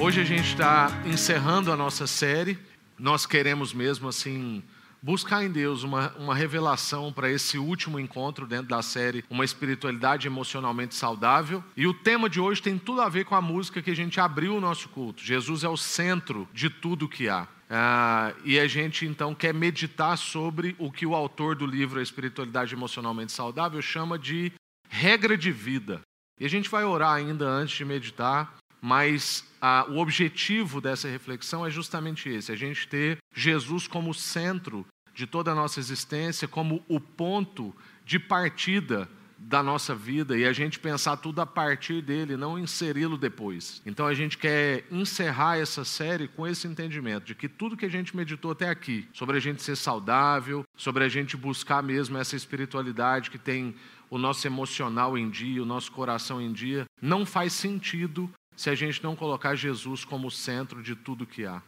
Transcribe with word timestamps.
Hoje 0.00 0.20
a 0.20 0.24
gente 0.24 0.50
está 0.50 0.92
encerrando 1.04 1.72
a 1.72 1.76
nossa 1.76 2.06
série. 2.06 2.56
Nós 2.96 3.26
queremos 3.26 3.72
mesmo 3.74 4.08
assim 4.08 4.62
buscar 5.02 5.44
em 5.44 5.50
Deus 5.50 5.82
uma, 5.82 6.16
uma 6.16 6.36
revelação 6.36 7.12
para 7.12 7.28
esse 7.28 7.58
último 7.58 7.98
encontro 7.98 8.46
dentro 8.46 8.68
da 8.68 8.80
série 8.80 9.24
Uma 9.28 9.44
Espiritualidade 9.44 10.28
Emocionalmente 10.28 10.94
Saudável. 10.94 11.64
E 11.76 11.84
o 11.84 11.92
tema 11.92 12.30
de 12.30 12.40
hoje 12.40 12.62
tem 12.62 12.78
tudo 12.78 13.00
a 13.00 13.08
ver 13.08 13.24
com 13.24 13.34
a 13.34 13.40
música 13.40 13.82
que 13.82 13.90
a 13.90 13.96
gente 13.96 14.20
abriu 14.20 14.56
o 14.56 14.60
nosso 14.60 14.88
culto. 14.88 15.20
Jesus 15.20 15.64
é 15.64 15.68
o 15.68 15.76
centro 15.76 16.48
de 16.54 16.70
tudo 16.70 17.08
que 17.08 17.28
há. 17.28 17.48
Ah, 17.68 18.32
e 18.44 18.56
a 18.58 18.68
gente 18.68 19.04
então 19.04 19.34
quer 19.34 19.52
meditar 19.52 20.16
sobre 20.16 20.76
o 20.78 20.92
que 20.92 21.06
o 21.06 21.14
autor 21.14 21.56
do 21.56 21.66
livro 21.66 21.98
A 21.98 22.02
Espiritualidade 22.02 22.72
Emocionalmente 22.72 23.32
Saudável 23.32 23.82
chama 23.82 24.16
de 24.16 24.52
regra 24.88 25.36
de 25.36 25.50
vida. 25.50 26.00
E 26.40 26.46
a 26.46 26.48
gente 26.48 26.70
vai 26.70 26.84
orar 26.84 27.14
ainda 27.14 27.46
antes 27.46 27.76
de 27.76 27.84
meditar, 27.84 28.56
mas 28.80 29.44
ah, 29.60 29.86
o 29.88 29.98
objetivo 29.98 30.80
dessa 30.80 31.08
reflexão 31.08 31.66
é 31.66 31.70
justamente 31.70 32.28
esse: 32.28 32.52
a 32.52 32.56
gente 32.56 32.88
ter 32.88 33.18
Jesus 33.34 33.86
como 33.86 34.14
centro 34.14 34.86
de 35.14 35.26
toda 35.26 35.50
a 35.50 35.54
nossa 35.54 35.80
existência, 35.80 36.46
como 36.46 36.84
o 36.88 37.00
ponto 37.00 37.74
de 38.04 38.18
partida 38.18 39.08
da 39.38 39.62
nossa 39.62 39.94
vida 39.94 40.36
e 40.36 40.44
a 40.44 40.52
gente 40.52 40.80
pensar 40.80 41.16
tudo 41.16 41.40
a 41.40 41.46
partir 41.46 42.02
dele, 42.02 42.36
não 42.36 42.58
inseri-lo 42.58 43.16
depois. 43.16 43.80
Então 43.86 44.06
a 44.06 44.14
gente 44.14 44.36
quer 44.36 44.84
encerrar 44.90 45.58
essa 45.58 45.84
série 45.84 46.26
com 46.26 46.46
esse 46.46 46.66
entendimento 46.66 47.24
de 47.24 47.34
que 47.34 47.48
tudo 47.48 47.76
que 47.76 47.86
a 47.86 47.90
gente 47.90 48.16
meditou 48.16 48.50
até 48.50 48.68
aqui, 48.68 49.08
sobre 49.12 49.36
a 49.36 49.40
gente 49.40 49.62
ser 49.62 49.76
saudável, 49.76 50.64
sobre 50.76 51.04
a 51.04 51.08
gente 51.08 51.36
buscar 51.36 51.82
mesmo 51.82 52.18
essa 52.18 52.34
espiritualidade 52.34 53.30
que 53.30 53.38
tem 53.38 53.74
o 54.10 54.18
nosso 54.18 54.46
emocional 54.46 55.16
em 55.16 55.30
dia, 55.30 55.62
o 55.62 55.66
nosso 55.66 55.92
coração 55.92 56.40
em 56.40 56.52
dia, 56.52 56.84
não 57.00 57.24
faz 57.24 57.52
sentido 57.52 58.28
se 58.58 58.68
a 58.68 58.74
gente 58.74 59.00
não 59.04 59.14
colocar 59.14 59.54
Jesus 59.54 60.04
como 60.04 60.32
centro 60.32 60.82
de 60.82 60.96
tudo 60.96 61.24
que 61.24 61.46
há. 61.46 61.62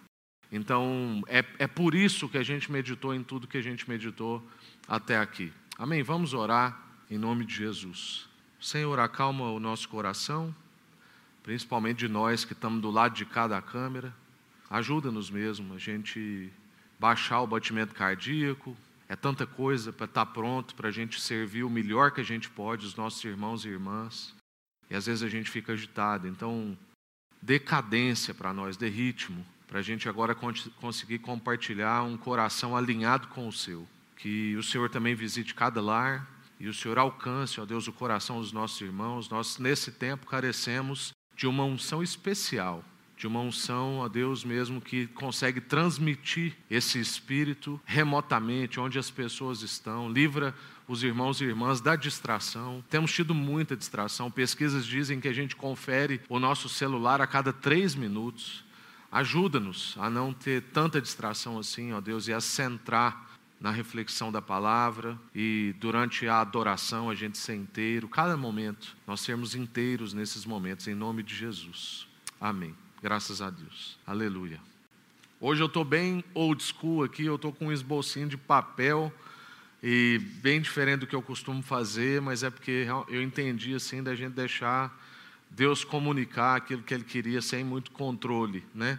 Então, 0.50 1.22
é, 1.28 1.44
é 1.60 1.68
por 1.68 1.94
isso 1.94 2.28
que 2.28 2.36
a 2.36 2.42
gente 2.42 2.70
meditou 2.70 3.14
em 3.14 3.22
tudo 3.22 3.46
que 3.46 3.56
a 3.56 3.62
gente 3.62 3.88
meditou 3.88 4.44
até 4.88 5.16
aqui. 5.16 5.52
Amém? 5.78 6.02
Vamos 6.02 6.34
orar 6.34 6.82
em 7.08 7.16
nome 7.16 7.44
de 7.44 7.54
Jesus. 7.54 8.28
Senhor, 8.60 8.98
acalma 8.98 9.52
o 9.52 9.60
nosso 9.60 9.88
coração, 9.88 10.52
principalmente 11.44 11.98
de 11.98 12.08
nós 12.08 12.44
que 12.44 12.54
estamos 12.54 12.82
do 12.82 12.90
lado 12.90 13.14
de 13.14 13.24
cada 13.24 13.62
câmera. 13.62 14.12
Ajuda-nos 14.68 15.30
mesmo 15.30 15.74
a 15.74 15.78
gente 15.78 16.52
baixar 16.98 17.40
o 17.40 17.46
batimento 17.46 17.94
cardíaco. 17.94 18.76
É 19.08 19.14
tanta 19.14 19.46
coisa 19.46 19.92
para 19.92 20.06
estar 20.06 20.26
pronto, 20.26 20.74
para 20.74 20.88
a 20.88 20.92
gente 20.92 21.20
servir 21.20 21.62
o 21.62 21.70
melhor 21.70 22.10
que 22.10 22.20
a 22.20 22.24
gente 22.24 22.50
pode, 22.50 22.84
os 22.84 22.96
nossos 22.96 23.22
irmãos 23.24 23.64
e 23.64 23.68
irmãs. 23.68 24.34
E 24.90 24.96
às 24.96 25.06
vezes 25.06 25.22
a 25.22 25.28
gente 25.28 25.48
fica 25.48 25.72
agitado. 25.72 26.26
Então, 26.26 26.76
dê 27.40 27.58
cadência 27.58 28.34
para 28.34 28.52
nós, 28.52 28.76
dê 28.76 28.88
ritmo, 28.88 29.46
para 29.66 29.78
a 29.78 29.82
gente 29.82 30.08
agora 30.08 30.34
conseguir 30.34 31.20
compartilhar 31.20 32.02
um 32.02 32.16
coração 32.16 32.76
alinhado 32.76 33.28
com 33.28 33.46
o 33.46 33.52
seu. 33.52 33.88
Que 34.16 34.56
o 34.56 34.62
Senhor 34.62 34.90
também 34.90 35.14
visite 35.14 35.54
cada 35.54 35.80
lar, 35.80 36.28
e 36.58 36.68
o 36.68 36.74
Senhor 36.74 36.98
alcance, 36.98 37.60
ó 37.60 37.64
Deus, 37.64 37.88
o 37.88 37.92
coração 37.92 38.40
dos 38.40 38.52
nossos 38.52 38.80
irmãos. 38.80 39.30
Nós, 39.30 39.58
nesse 39.58 39.92
tempo, 39.92 40.26
carecemos 40.26 41.12
de 41.34 41.46
uma 41.46 41.64
unção 41.64 42.02
especial, 42.02 42.84
de 43.20 43.26
uma 43.26 43.40
unção, 43.40 43.98
ó 43.98 44.08
Deus, 44.08 44.42
mesmo 44.42 44.80
que 44.80 45.06
consegue 45.08 45.60
transmitir 45.60 46.56
esse 46.70 46.98
espírito 46.98 47.78
remotamente, 47.84 48.80
onde 48.80 48.98
as 48.98 49.10
pessoas 49.10 49.60
estão. 49.60 50.10
Livra 50.10 50.54
os 50.88 51.02
irmãos 51.02 51.38
e 51.38 51.44
irmãs 51.44 51.82
da 51.82 51.96
distração. 51.96 52.82
Temos 52.88 53.12
tido 53.12 53.34
muita 53.34 53.76
distração. 53.76 54.30
Pesquisas 54.30 54.86
dizem 54.86 55.20
que 55.20 55.28
a 55.28 55.34
gente 55.34 55.54
confere 55.54 56.22
o 56.30 56.38
nosso 56.38 56.66
celular 56.66 57.20
a 57.20 57.26
cada 57.26 57.52
três 57.52 57.94
minutos. 57.94 58.64
Ajuda-nos 59.12 59.96
a 59.98 60.08
não 60.08 60.32
ter 60.32 60.62
tanta 60.72 60.98
distração 60.98 61.58
assim, 61.58 61.92
ó 61.92 62.00
Deus, 62.00 62.26
e 62.26 62.32
a 62.32 62.40
centrar 62.40 63.28
na 63.60 63.70
reflexão 63.70 64.32
da 64.32 64.40
palavra 64.40 65.20
e 65.34 65.74
durante 65.78 66.26
a 66.26 66.40
adoração 66.40 67.10
a 67.10 67.14
gente 67.14 67.36
ser 67.36 67.56
inteiro, 67.56 68.08
cada 68.08 68.34
momento, 68.34 68.96
nós 69.06 69.20
sermos 69.20 69.54
inteiros 69.54 70.14
nesses 70.14 70.46
momentos, 70.46 70.88
em 70.88 70.94
nome 70.94 71.22
de 71.22 71.34
Jesus. 71.34 72.08
Amém. 72.40 72.74
Graças 73.02 73.40
a 73.40 73.48
Deus. 73.48 73.98
Aleluia. 74.06 74.60
Hoje 75.40 75.62
eu 75.62 75.68
estou 75.68 75.86
bem 75.86 76.22
old 76.34 76.62
school 76.62 77.02
aqui, 77.02 77.24
eu 77.24 77.36
estou 77.36 77.50
com 77.50 77.68
um 77.68 77.72
esbocinho 77.72 78.28
de 78.28 78.36
papel 78.36 79.10
e 79.82 80.20
bem 80.42 80.60
diferente 80.60 81.00
do 81.00 81.06
que 81.06 81.16
eu 81.16 81.22
costumo 81.22 81.62
fazer, 81.62 82.20
mas 82.20 82.42
é 82.42 82.50
porque 82.50 82.86
eu 83.08 83.22
entendi 83.22 83.74
assim 83.74 84.02
da 84.02 84.14
gente 84.14 84.34
deixar 84.34 84.94
Deus 85.48 85.82
comunicar 85.82 86.56
aquilo 86.56 86.82
que 86.82 86.92
Ele 86.92 87.04
queria 87.04 87.40
sem 87.40 87.64
muito 87.64 87.90
controle, 87.90 88.62
né? 88.74 88.98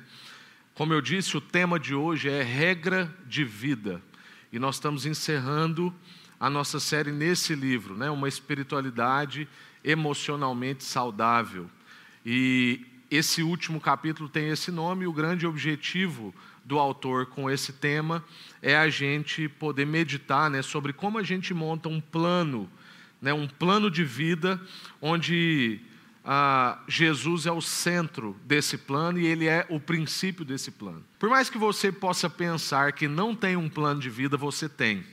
Como 0.73 0.91
eu 0.93 0.99
disse, 0.99 1.37
o 1.37 1.41
tema 1.41 1.79
de 1.79 1.93
hoje 1.93 2.27
é 2.27 2.41
regra 2.41 3.15
de 3.27 3.43
vida 3.43 4.01
e 4.51 4.57
nós 4.57 4.77
estamos 4.77 5.05
encerrando 5.05 5.93
a 6.39 6.49
nossa 6.49 6.79
série 6.79 7.11
nesse 7.11 7.53
livro, 7.53 7.95
né? 7.95 8.09
Uma 8.09 8.27
espiritualidade 8.27 9.47
emocionalmente 9.83 10.83
saudável. 10.83 11.69
E 12.25 12.83
esse 13.11 13.43
último 13.43 13.81
capítulo 13.81 14.29
tem 14.29 14.47
esse 14.47 14.71
nome, 14.71 15.03
e 15.03 15.07
o 15.07 15.11
grande 15.11 15.45
objetivo 15.45 16.33
do 16.63 16.79
autor 16.79 17.25
com 17.25 17.51
esse 17.51 17.73
tema 17.73 18.23
é 18.61 18.77
a 18.77 18.89
gente 18.89 19.49
poder 19.49 19.85
meditar 19.85 20.49
né, 20.49 20.61
sobre 20.61 20.93
como 20.93 21.17
a 21.17 21.23
gente 21.23 21.53
monta 21.53 21.89
um 21.89 21.99
plano, 21.99 22.71
né, 23.21 23.33
um 23.33 23.47
plano 23.47 23.91
de 23.91 24.05
vida 24.05 24.61
onde 25.01 25.81
ah, 26.23 26.79
Jesus 26.87 27.45
é 27.45 27.51
o 27.51 27.61
centro 27.61 28.37
desse 28.45 28.77
plano 28.77 29.19
e 29.19 29.25
ele 29.25 29.45
é 29.45 29.65
o 29.69 29.79
princípio 29.79 30.45
desse 30.45 30.71
plano. 30.71 31.03
Por 31.19 31.29
mais 31.29 31.49
que 31.49 31.57
você 31.57 31.91
possa 31.91 32.29
pensar 32.29 32.93
que 32.93 33.09
não 33.09 33.35
tem 33.35 33.57
um 33.57 33.67
plano 33.67 33.99
de 33.99 34.09
vida, 34.09 34.37
você 34.37 34.69
tem. 34.69 35.03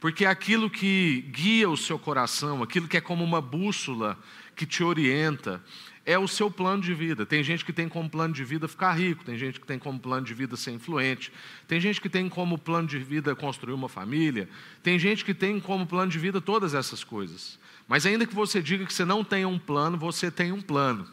Porque 0.00 0.26
aquilo 0.26 0.68
que 0.68 1.22
guia 1.30 1.68
o 1.70 1.76
seu 1.76 1.98
coração, 1.98 2.62
aquilo 2.62 2.88
que 2.88 2.96
é 2.96 3.00
como 3.00 3.22
uma 3.22 3.40
bússola 3.40 4.18
que 4.54 4.66
te 4.66 4.82
orienta, 4.82 5.62
é 6.06 6.16
o 6.16 6.28
seu 6.28 6.48
plano 6.48 6.80
de 6.80 6.94
vida. 6.94 7.26
Tem 7.26 7.42
gente 7.42 7.64
que 7.64 7.72
tem 7.72 7.88
como 7.88 8.08
plano 8.08 8.32
de 8.32 8.44
vida 8.44 8.68
ficar 8.68 8.92
rico, 8.92 9.24
tem 9.24 9.36
gente 9.36 9.60
que 9.60 9.66
tem 9.66 9.78
como 9.78 9.98
plano 9.98 10.24
de 10.24 10.32
vida 10.32 10.56
ser 10.56 10.70
influente, 10.70 11.32
tem 11.66 11.80
gente 11.80 12.00
que 12.00 12.08
tem 12.08 12.28
como 12.28 12.56
plano 12.56 12.86
de 12.86 12.98
vida 12.98 13.34
construir 13.34 13.74
uma 13.74 13.88
família, 13.88 14.48
tem 14.84 14.98
gente 15.00 15.24
que 15.24 15.34
tem 15.34 15.58
como 15.58 15.84
plano 15.84 16.10
de 16.10 16.18
vida 16.18 16.40
todas 16.40 16.72
essas 16.72 17.02
coisas. 17.02 17.58
Mas 17.88 18.06
ainda 18.06 18.24
que 18.24 18.34
você 18.34 18.62
diga 18.62 18.86
que 18.86 18.94
você 18.94 19.04
não 19.04 19.24
tem 19.24 19.44
um 19.44 19.58
plano, 19.58 19.98
você 19.98 20.30
tem 20.30 20.52
um 20.52 20.62
plano. 20.62 21.08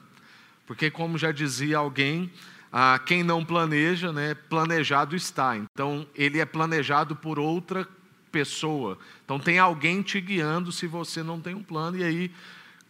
Porque, 0.65 0.89
como 0.89 1.17
já 1.17 1.31
dizia 1.31 1.77
alguém, 1.77 2.31
ah, 2.71 2.99
quem 3.05 3.23
não 3.23 3.43
planeja, 3.43 4.13
né, 4.13 4.33
planejado 4.33 5.15
está. 5.15 5.57
Então, 5.57 6.07
ele 6.15 6.39
é 6.39 6.45
planejado 6.45 7.15
por 7.15 7.37
outra 7.37 7.87
pessoa. 8.31 8.97
Então, 9.25 9.39
tem 9.39 9.59
alguém 9.59 10.01
te 10.01 10.21
guiando 10.21 10.71
se 10.71 10.87
você 10.87 11.21
não 11.21 11.39
tem 11.39 11.53
um 11.53 11.63
plano, 11.63 11.97
e 11.97 12.03
aí, 12.03 12.31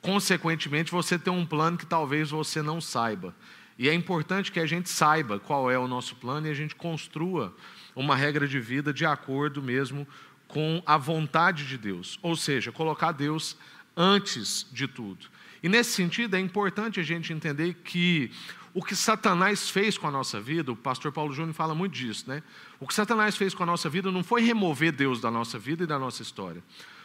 consequentemente, 0.03 0.91
você 0.91 1.17
tem 1.17 1.33
um 1.33 1.45
plano 1.45 1.77
que 1.77 1.85
talvez 1.85 2.29
você 2.29 2.61
não 2.61 2.79
saiba. 2.81 3.33
E 3.79 3.89
é 3.89 3.93
importante 3.93 4.51
que 4.51 4.59
a 4.59 4.65
gente 4.65 4.89
saiba 4.89 5.39
qual 5.39 5.71
é 5.71 5.79
o 5.79 5.87
nosso 5.87 6.15
plano 6.17 6.45
e 6.45 6.51
a 6.51 6.53
gente 6.53 6.75
construa 6.75 7.55
uma 7.95 8.15
regra 8.15 8.47
de 8.47 8.59
vida 8.59 8.93
de 8.93 9.05
acordo 9.05 9.63
mesmo 9.63 10.05
com 10.47 10.83
a 10.85 10.97
vontade 10.97 11.65
de 11.65 11.77
Deus. 11.77 12.19
Ou 12.21 12.35
seja, 12.35 12.71
colocar 12.71 13.13
Deus 13.13 13.57
antes 13.95 14.67
de 14.71 14.87
tudo. 14.87 15.25
E 15.63 15.69
nesse 15.69 15.91
sentido 15.91 16.35
é 16.35 16.39
importante 16.39 16.99
a 16.99 17.03
gente 17.03 17.31
entender 17.31 17.75
que 17.75 18.29
o 18.73 18.83
que 18.83 18.95
Satanás 18.95 19.69
fez 19.69 19.97
com 19.97 20.07
a 20.07 20.11
nossa 20.11 20.41
vida, 20.41 20.71
o 20.71 20.75
pastor 20.75 21.13
Paulo 21.13 21.31
Júnior 21.31 21.53
fala 21.53 21.73
muito 21.73 21.93
disso, 21.93 22.25
né? 22.27 22.43
O 22.79 22.87
que 22.87 22.93
Satanás 22.93 23.37
fez 23.37 23.53
com 23.53 23.63
a 23.63 23.65
nossa 23.65 23.89
vida 23.89 24.11
não 24.11 24.23
foi 24.23 24.41
remover 24.41 24.91
Deus 24.91 25.21
da 25.21 25.31
nossa 25.31 25.57
vida 25.57 25.85
e 25.85 25.87
da 25.87 25.97
nossa 25.97 26.21
história. 26.21 26.61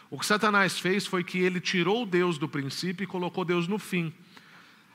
O 0.09 0.17
que 0.17 0.25
Satanás 0.25 0.79
fez 0.79 1.05
foi 1.05 1.23
que 1.23 1.37
ele 1.39 1.59
tirou 1.59 2.05
Deus 2.05 2.37
do 2.37 2.49
princípio 2.49 3.03
e 3.03 3.07
colocou 3.07 3.45
Deus 3.45 3.67
no 3.67 3.77
fim. 3.77 4.11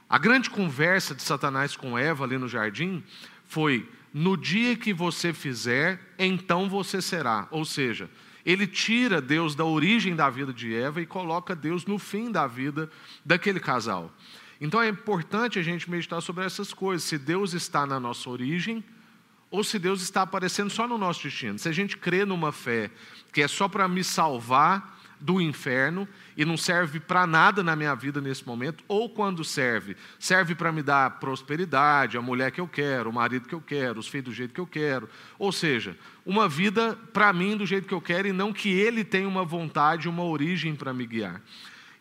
A 0.09 0.19
grande 0.19 0.51
conversa 0.51 1.15
de 1.15 1.23
Satanás 1.23 1.77
com 1.77 1.97
Eva 1.97 2.25
ali 2.25 2.37
no 2.37 2.49
jardim 2.49 3.03
foi: 3.47 3.89
no 4.13 4.37
dia 4.37 4.77
que 4.77 4.93
você 4.93 5.33
fizer, 5.33 6.01
então 6.19 6.69
você 6.69 7.01
será. 7.01 7.47
Ou 7.51 7.65
seja, 7.65 8.11
ele 8.45 8.67
tira 8.67 9.21
Deus 9.21 9.55
da 9.55 9.65
origem 9.65 10.17
da 10.17 10.29
vida 10.29 10.53
de 10.53 10.75
Eva 10.75 11.01
e 11.01 11.07
coloca 11.07 11.55
Deus 11.55 11.87
no 11.87 11.99
fim 11.99 12.31
da 12.31 12.47
vida 12.47 12.91
daquele 13.25 13.61
casal. 13.61 14.13
Então 14.61 14.83
é 14.83 14.89
importante 14.89 15.59
a 15.59 15.63
gente 15.63 15.91
meditar 15.91 16.21
sobre 16.21 16.45
essas 16.45 16.73
coisas. 16.73 17.05
Se 17.05 17.19
Deus 17.19 17.55
está 17.55 17.87
na 17.87 18.01
nossa 18.01 18.29
origem 18.29 18.85
ou 19.51 19.63
se 19.63 19.79
Deus 19.79 20.03
está 20.03 20.23
aparecendo 20.23 20.71
só 20.71 20.89
no 20.89 20.99
nosso 20.99 21.23
destino. 21.23 21.59
Se 21.59 21.69
a 21.69 21.73
gente 21.73 21.97
crê 21.97 22.25
numa 22.25 22.51
fé 22.51 22.91
que 23.33 23.43
é 23.43 23.49
só 23.49 23.69
para 23.69 23.87
me 23.87 24.03
salvar 24.03 24.94
do 25.21 25.41
inferno 25.41 26.09
e 26.37 26.45
não 26.45 26.57
serve 26.57 27.01
para 27.01 27.27
nada 27.27 27.63
na 27.63 27.75
minha 27.75 27.95
vida 27.95 28.21
nesse 28.21 28.47
momento, 28.47 28.83
ou 28.89 29.09
quando 29.09 29.45
serve, 29.45 29.97
serve 30.19 30.55
para 30.55 30.73
me 30.73 30.83
dar 30.83 31.19
prosperidade, 31.19 32.17
a 32.17 32.23
mulher 32.23 32.51
que 32.51 32.61
eu 32.61 32.69
quero, 32.69 33.11
o 33.11 33.13
marido 33.13 33.49
que 33.49 33.55
eu 33.55 33.61
quero, 33.61 34.01
os 34.01 34.09
filhos 34.09 34.27
do 34.27 34.33
jeito 34.33 34.55
que 34.55 34.61
eu 34.61 34.67
quero. 34.67 35.09
Ou 35.39 35.53
seja, 35.53 35.97
uma 36.25 36.49
vida 36.49 36.99
para 37.13 37.33
mim 37.33 37.57
do 37.57 37.67
jeito 37.67 37.87
que 37.87 37.95
eu 37.95 38.01
quero 38.01 38.29
e 38.29 38.33
não 38.33 38.53
que 38.53 38.69
ele 38.71 39.05
tenha 39.05 39.29
uma 39.29 39.45
vontade, 39.45 40.09
uma 40.09 40.25
origem 40.25 40.75
para 40.75 40.93
me 40.93 41.07
guiar. 41.07 41.41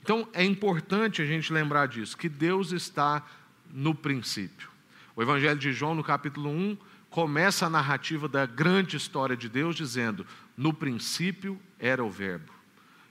Então 0.02 0.28
é 0.34 0.44
importante 0.44 1.22
a 1.22 1.26
gente 1.26 1.54
lembrar 1.54 1.88
disso, 1.88 2.18
que 2.18 2.28
Deus 2.28 2.72
está 2.72 3.24
no 3.72 3.96
princípio. 3.96 4.70
O 5.16 5.22
Evangelho 5.22 5.60
de 5.60 5.72
João, 5.72 5.96
no 5.96 6.04
capítulo 6.04 6.50
1, 6.50 6.78
começa 7.10 7.68
a 7.68 7.70
narrativa 7.70 8.28
da 8.28 8.46
grande 8.46 8.98
história 8.98 9.38
de 9.38 9.48
Deus, 9.48 9.76
dizendo: 9.76 10.26
No 10.58 10.74
princípio 10.74 11.60
era 11.80 12.04
o 12.04 12.10
Verbo. 12.10 12.52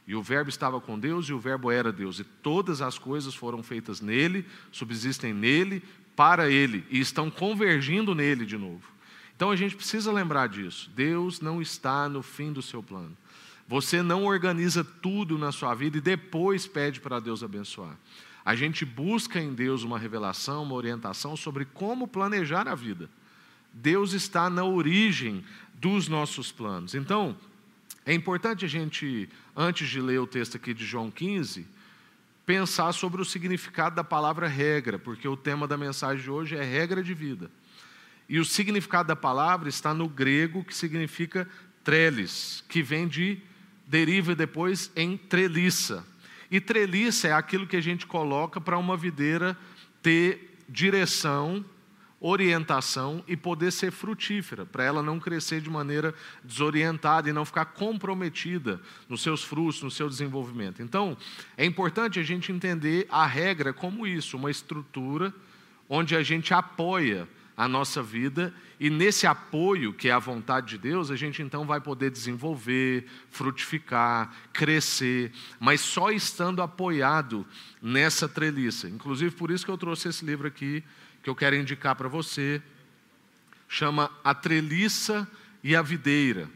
E 0.07 0.15
o 0.15 0.23
Verbo 0.23 0.51
estava 0.51 0.81
com 0.81 0.99
Deus 0.99 1.27
e 1.27 1.33
o 1.33 1.39
Verbo 1.39 1.71
era 1.71 1.93
Deus. 1.93 2.19
E 2.19 2.25
todas 2.25 2.83
as 2.83 2.99
coisas 2.99 3.35
foram 3.35 3.63
feitas 3.63 4.01
nele, 4.01 4.45
subsistem 4.71 5.33
nele, 5.33 5.83
para 6.17 6.51
ele, 6.51 6.85
e 6.91 7.01
estão 7.01 7.31
convergindo 7.31 8.15
nele 8.15 8.45
de 8.45 8.59
novo. 8.59 8.83
Então 9.35 9.51
a 9.51 9.57
gente 9.57 9.75
precisa 9.75 10.13
lembrar 10.13 10.49
disso. 10.49 10.91
Deus 10.95 11.41
não 11.41 11.63
está 11.63 12.09
no 12.09 12.23
fim 12.23 12.53
do 12.53 12.63
seu 12.63 12.83
plano. 12.83 13.17
Você 13.67 14.03
não 14.03 14.25
organiza 14.25 14.85
tudo 14.85 15.39
na 15.39 15.51
sua 15.51 15.75
vida 15.75 15.97
e 15.97 16.01
depois 16.01 16.67
pede 16.67 17.01
para 17.01 17.21
Deus 17.21 17.43
abençoar. 17.43 17.97
A 18.45 18.55
gente 18.55 18.85
busca 18.85 19.41
em 19.41 19.55
Deus 19.55 19.83
uma 19.83 19.99
revelação, 19.99 20.65
uma 20.65 20.75
orientação 20.75 21.37
sobre 21.37 21.65
como 21.65 22.09
planejar 22.09 22.69
a 22.69 22.75
vida. 22.75 23.09
Deus 23.73 24.13
está 24.13 24.51
na 24.51 24.65
origem 24.65 25.45
dos 25.75 26.09
nossos 26.09 26.53
planos. 26.53 26.95
Então, 26.95 27.37
é 28.05 28.13
importante 28.13 28.65
a 28.65 28.69
gente, 28.69 29.29
antes 29.57 29.89
de 29.89 30.01
ler 30.01 30.21
o 30.21 30.27
texto 30.27 30.57
aqui 30.57 30.73
de 30.73 30.85
João 30.85 31.11
15, 31.11 31.67
pensar 32.45 32.93
sobre 32.93 33.21
o 33.21 33.25
significado 33.25 33.97
da 33.97 34.05
palavra 34.05 34.49
regra, 34.49 34.99
porque 34.99 35.29
o 35.29 35.37
tema 35.37 35.69
da 35.69 35.77
mensagem 35.77 36.23
de 36.23 36.31
hoje 36.31 36.57
é 36.57 36.63
regra 36.63 37.03
de 37.03 37.15
vida. 37.15 37.51
E 38.29 38.39
o 38.39 38.45
significado 38.45 39.09
da 39.09 39.17
palavra 39.17 39.69
está 39.69 39.93
no 39.93 40.09
grego, 40.09 40.65
que 40.65 40.75
significa 40.75 41.49
treles, 41.85 42.65
que 42.69 42.83
vem 42.83 43.07
de, 43.07 43.39
deriva 43.87 44.35
depois 44.35 44.91
em 44.97 45.17
treliça. 45.17 46.07
E 46.51 46.61
treliça 46.61 47.29
é 47.29 47.33
aquilo 47.33 47.67
que 47.67 47.77
a 47.77 47.81
gente 47.81 48.07
coloca 48.07 48.61
para 48.61 48.79
uma 48.79 48.97
videira 48.97 49.57
ter 50.03 50.59
direção 50.69 51.65
orientação 52.25 53.25
e 53.27 53.37
poder 53.37 53.73
ser 53.73 53.91
frutífera, 53.91 54.65
para 54.65 54.85
ela 54.85 55.03
não 55.03 55.19
crescer 55.19 55.61
de 55.61 55.69
maneira 55.69 56.15
desorientada 56.45 57.29
e 57.29 57.33
não 57.33 57.45
ficar 57.45 57.65
comprometida 57.65 58.81
nos 59.09 59.23
seus 59.23 59.43
frutos, 59.43 59.83
no 59.83 59.91
seu 59.91 60.09
desenvolvimento. 60.09 60.81
Então, 60.81 61.17
é 61.57 61.65
importante 61.65 62.21
a 62.21 62.23
gente 62.23 62.53
entender 62.53 63.09
a 63.11 63.27
regra 63.27 63.73
como 63.73 64.07
isso, 64.07 64.37
uma 64.37 64.53
estrutura 64.53 65.35
onde 65.89 66.15
a 66.15 66.23
gente 66.23 66.55
apoia 66.55 67.29
a 67.57 67.67
nossa 67.67 68.01
vida 68.01 68.55
e 68.79 68.89
nesse 68.89 69.27
apoio, 69.27 69.93
que 69.93 70.09
é 70.09 70.13
a 70.13 70.19
vontade 70.19 70.69
de 70.69 70.79
Deus, 70.79 71.11
a 71.11 71.17
gente 71.17 71.43
então 71.43 71.67
vai 71.67 71.81
poder 71.81 72.11
desenvolver, 72.11 73.05
frutificar, 73.31 74.33
crescer, 74.53 75.33
mas 75.59 75.81
só 75.81 76.11
estando 76.11 76.63
apoiado 76.63 77.45
nessa 77.81 78.29
treliça. 78.29 78.89
Inclusive 78.89 79.35
por 79.35 79.51
isso 79.51 79.65
que 79.65 79.71
eu 79.71 79.79
trouxe 79.79 80.09
esse 80.09 80.25
livro 80.25 80.47
aqui 80.47 80.85
que 81.23 81.31
eu 81.31 81.35
quero 81.35 81.57
indicar 81.57 81.95
para 81.95 82.09
você, 82.09 82.61
chama 83.69 84.11
A 84.25 84.35
Treliça 84.35 85.29
e 85.63 85.77
a 85.77 85.83
Videira. 85.83 86.49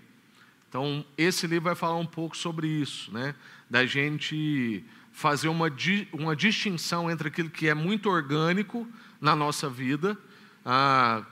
Então, 0.68 1.04
esse 1.16 1.46
livro 1.46 1.64
vai 1.64 1.74
falar 1.74 1.96
um 1.96 2.06
pouco 2.06 2.36
sobre 2.36 2.66
isso, 2.66 3.12
né? 3.12 3.34
da 3.68 3.84
gente 3.86 4.84
fazer 5.12 5.48
uma, 5.48 5.72
uma 6.12 6.36
distinção 6.36 7.10
entre 7.10 7.28
aquilo 7.28 7.48
que 7.48 7.68
é 7.68 7.74
muito 7.74 8.08
orgânico 8.08 8.86
na 9.20 9.34
nossa 9.34 9.68
vida, 9.68 10.16
ah, 10.64 11.24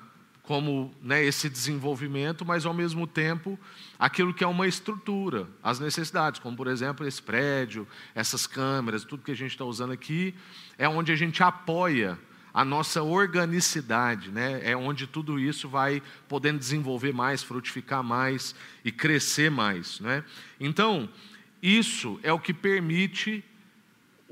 como 0.43 0.95
né, 1.03 1.25
esse 1.25 1.49
desenvolvimento, 1.49 2.45
mas 2.45 2.67
ao 2.67 2.75
mesmo 2.75 3.07
tempo 3.07 3.59
aquilo 3.99 4.33
que 4.33 4.45
é 4.45 4.47
uma 4.47 4.67
estrutura, 4.67 5.47
as 5.63 5.79
necessidades, 5.79 6.41
como 6.41 6.57
por 6.57 6.67
exemplo 6.67 7.07
esse 7.07 7.21
prédio, 7.21 7.87
essas 8.15 8.47
câmeras, 8.47 9.05
tudo 9.05 9.23
que 9.23 9.33
a 9.33 9.37
gente 9.37 9.51
está 9.51 9.65
usando 9.65 9.93
aqui, 9.93 10.35
é 10.79 10.89
onde 10.89 11.13
a 11.13 11.17
gente 11.17 11.43
apoia 11.43 12.19
a 12.55 12.65
nossa 12.65 13.03
organicidade, 13.03 14.31
né? 14.31 14.61
é 14.62 14.77
onde 14.77 15.09
tudo 15.09 15.41
isso 15.41 15.69
vai 15.69 16.01
podendo 16.29 16.61
desenvolver 16.61 17.12
mais, 17.12 17.43
frutificar 17.43 18.05
mais 18.05 18.55
e 18.85 18.93
crescer 18.93 19.51
mais. 19.51 19.99
Né? 19.99 20.23
Então, 20.61 21.09
isso 21.61 22.21
é 22.23 22.33
o 22.33 22.39
que 22.39 22.55
permite 22.55 23.45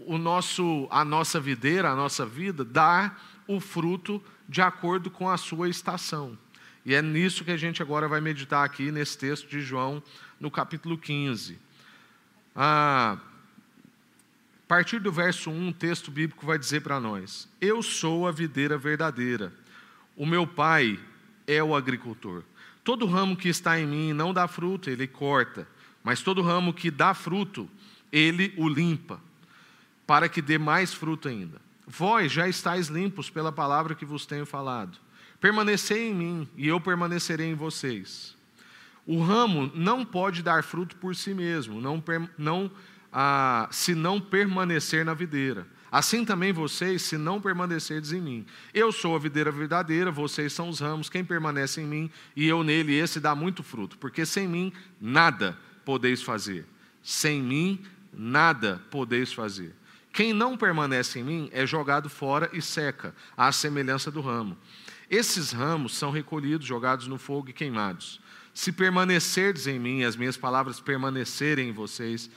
o 0.06 0.16
nosso, 0.18 0.86
a 0.88 1.04
nossa 1.04 1.40
videira, 1.40 1.90
a 1.90 1.96
nossa 1.96 2.24
vida, 2.24 2.64
dar 2.64 3.20
o 3.48 3.58
fruto 3.58 4.22
de 4.48 4.62
acordo 4.62 5.10
com 5.10 5.28
a 5.28 5.36
sua 5.36 5.68
estação. 5.68 6.38
E 6.86 6.94
é 6.94 7.02
nisso 7.02 7.44
que 7.44 7.50
a 7.50 7.56
gente 7.56 7.82
agora 7.82 8.06
vai 8.06 8.20
meditar 8.20 8.64
aqui 8.64 8.92
nesse 8.92 9.18
texto 9.18 9.48
de 9.48 9.60
João, 9.60 10.00
no 10.38 10.50
capítulo 10.50 10.96
15. 10.96 11.58
Ah, 12.54 13.18
a 14.72 14.74
partir 14.74 15.00
do 15.00 15.12
verso 15.12 15.50
1, 15.50 15.68
o 15.68 15.72
texto 15.74 16.10
bíblico 16.10 16.46
vai 16.46 16.58
dizer 16.58 16.80
para 16.80 16.98
nós: 16.98 17.46
Eu 17.60 17.82
sou 17.82 18.26
a 18.26 18.32
videira 18.32 18.78
verdadeira, 18.78 19.52
o 20.16 20.24
meu 20.24 20.46
pai 20.46 20.98
é 21.46 21.62
o 21.62 21.76
agricultor. 21.76 22.42
Todo 22.82 23.04
ramo 23.04 23.36
que 23.36 23.50
está 23.50 23.78
em 23.78 23.86
mim 23.86 24.14
não 24.14 24.32
dá 24.32 24.48
fruto, 24.48 24.88
ele 24.88 25.06
corta, 25.06 25.68
mas 26.02 26.22
todo 26.22 26.40
ramo 26.40 26.72
que 26.72 26.90
dá 26.90 27.12
fruto, 27.12 27.68
ele 28.10 28.54
o 28.56 28.66
limpa, 28.66 29.20
para 30.06 30.26
que 30.26 30.40
dê 30.40 30.56
mais 30.56 30.94
fruto 30.94 31.28
ainda. 31.28 31.60
Vós 31.86 32.32
já 32.32 32.48
estáis 32.48 32.86
limpos 32.86 33.28
pela 33.28 33.52
palavra 33.52 33.94
que 33.94 34.06
vos 34.06 34.24
tenho 34.24 34.46
falado. 34.46 34.96
Permanecei 35.38 36.08
em 36.08 36.14
mim, 36.14 36.48
e 36.56 36.66
eu 36.66 36.80
permanecerei 36.80 37.50
em 37.50 37.54
vocês. 37.54 38.34
O 39.06 39.20
ramo 39.22 39.70
não 39.74 40.02
pode 40.02 40.42
dar 40.42 40.64
fruto 40.64 40.96
por 40.96 41.14
si 41.14 41.34
mesmo, 41.34 41.78
não, 41.78 42.02
não 42.38 42.70
se 43.70 43.94
não 43.94 44.20
permanecer 44.20 45.04
na 45.04 45.14
videira. 45.14 45.66
Assim 45.90 46.24
também 46.24 46.54
vocês, 46.54 47.02
se 47.02 47.18
não 47.18 47.38
permanecerdes 47.38 48.12
em 48.12 48.20
mim. 48.20 48.46
Eu 48.72 48.90
sou 48.90 49.14
a 49.14 49.18
videira 49.18 49.52
verdadeira, 49.52 50.10
vocês 50.10 50.52
são 50.52 50.70
os 50.70 50.80
ramos, 50.80 51.10
quem 51.10 51.22
permanece 51.22 51.82
em 51.82 51.86
mim 51.86 52.10
e 52.34 52.48
eu 52.48 52.64
nele, 52.64 52.94
esse 52.94 53.20
dá 53.20 53.34
muito 53.34 53.62
fruto, 53.62 53.98
porque 53.98 54.24
sem 54.24 54.48
mim 54.48 54.72
nada 54.98 55.58
podeis 55.84 56.22
fazer. 56.22 56.66
Sem 57.02 57.42
mim 57.42 57.84
nada 58.10 58.80
podeis 58.90 59.34
fazer. 59.34 59.74
Quem 60.12 60.32
não 60.32 60.56
permanece 60.56 61.18
em 61.18 61.24
mim 61.24 61.50
é 61.52 61.66
jogado 61.66 62.08
fora 62.08 62.48
e 62.54 62.62
seca, 62.62 63.14
à 63.36 63.52
semelhança 63.52 64.10
do 64.10 64.22
ramo. 64.22 64.56
Esses 65.10 65.52
ramos 65.52 65.94
são 65.94 66.10
recolhidos, 66.10 66.66
jogados 66.66 67.06
no 67.06 67.18
fogo 67.18 67.50
e 67.50 67.52
queimados. 67.52 68.18
Se 68.54 68.72
permanecerdes 68.72 69.66
em 69.66 69.78
mim, 69.78 70.04
as 70.04 70.16
minhas 70.16 70.38
palavras 70.38 70.80
permanecerem 70.80 71.68
em 71.68 71.72
vocês, 71.72 72.30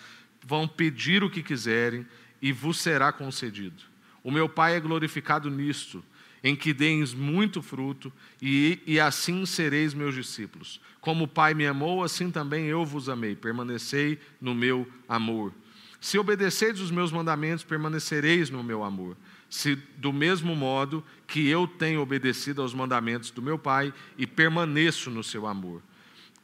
vão 0.46 0.68
pedir 0.68 1.24
o 1.24 1.30
que 1.30 1.42
quiserem 1.42 2.06
e 2.42 2.52
vos 2.52 2.80
será 2.80 3.12
concedido. 3.12 3.84
O 4.24 4.32
meu 4.32 4.48
Pai 4.48 4.76
é 4.76 4.80
glorificado 4.80 5.50
nisto, 5.50 6.04
em 6.44 6.56
que 6.56 6.74
deis 6.74 7.14
muito 7.14 7.62
fruto, 7.62 8.14
e, 8.40 8.80
e 8.86 9.00
assim 9.00 9.46
sereis 9.46 9.94
meus 9.94 10.14
discípulos. 10.14 10.80
Como 11.02 11.24
o 11.24 11.28
Pai 11.28 11.54
me 11.54 11.66
amou, 11.66 12.04
assim 12.04 12.30
também 12.30 12.66
eu 12.66 12.86
vos 12.86 13.10
amei. 13.10 13.36
Permanecei 13.36 14.20
no 14.40 14.54
meu 14.54 14.88
amor. 15.10 15.52
Se 16.00 16.20
obedecerdes 16.20 16.82
os 16.82 16.92
meus 16.92 17.12
mandamentos, 17.12 17.64
permanecereis 17.64 18.52
no 18.52 18.64
meu 18.64 18.84
amor. 18.84 19.18
Se 19.50 19.76
do 19.98 20.14
mesmo 20.14 20.56
modo 20.56 21.04
que 21.26 21.48
eu 21.48 21.68
tenho 21.68 22.02
obedecido 22.02 22.62
aos 22.62 22.76
mandamentos 22.76 23.32
do 23.32 23.42
meu 23.42 23.58
Pai 23.58 23.92
e 24.16 24.28
permaneço 24.28 25.10
no 25.10 25.24
seu 25.24 25.48
amor. 25.48 25.82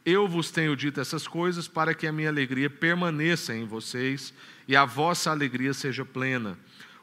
Eu 0.03 0.27
vos 0.27 0.50
tenho 0.50 0.75
dito 0.75 1.00
essas 1.00 1.27
coisas 1.27 1.67
para 1.67 1.93
que 1.93 2.08
a 2.08 2.12
minha 2.12 2.29
alegria 2.29 2.70
permaneça 2.70 3.55
em 3.55 3.65
vocês 3.65 4.34
e 4.67 4.75
a 4.75 4.84
vossa 4.84 5.29
alegria 5.29 5.74
seja 5.74 6.03
plena. 6.03 6.58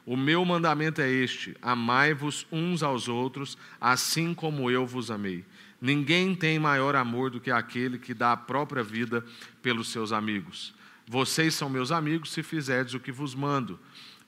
O 0.05 0.17
meu 0.17 0.43
mandamento 0.43 1.01
é 1.01 1.09
este: 1.09 1.55
amai-vos 1.61 2.45
uns 2.51 2.83
aos 2.83 3.07
outros, 3.07 3.57
assim 3.79 4.33
como 4.33 4.69
eu 4.69 4.85
vos 4.85 5.09
amei. 5.09 5.45
Ninguém 5.81 6.35
tem 6.35 6.59
maior 6.59 6.93
amor 6.93 7.29
do 7.29 7.39
que 7.39 7.51
aquele 7.51 7.97
que 7.97 8.13
dá 8.13 8.33
a 8.33 8.37
própria 8.37 8.83
vida 8.83 9.23
pelos 9.61 9.89
seus 9.89 10.11
amigos. 10.11 10.73
Vocês 11.07 11.55
são 11.55 11.69
meus 11.69 11.91
amigos 11.91 12.33
se 12.33 12.43
fizerdes 12.43 12.93
o 12.93 12.99
que 12.99 13.13
vos 13.13 13.33
mando. 13.33 13.79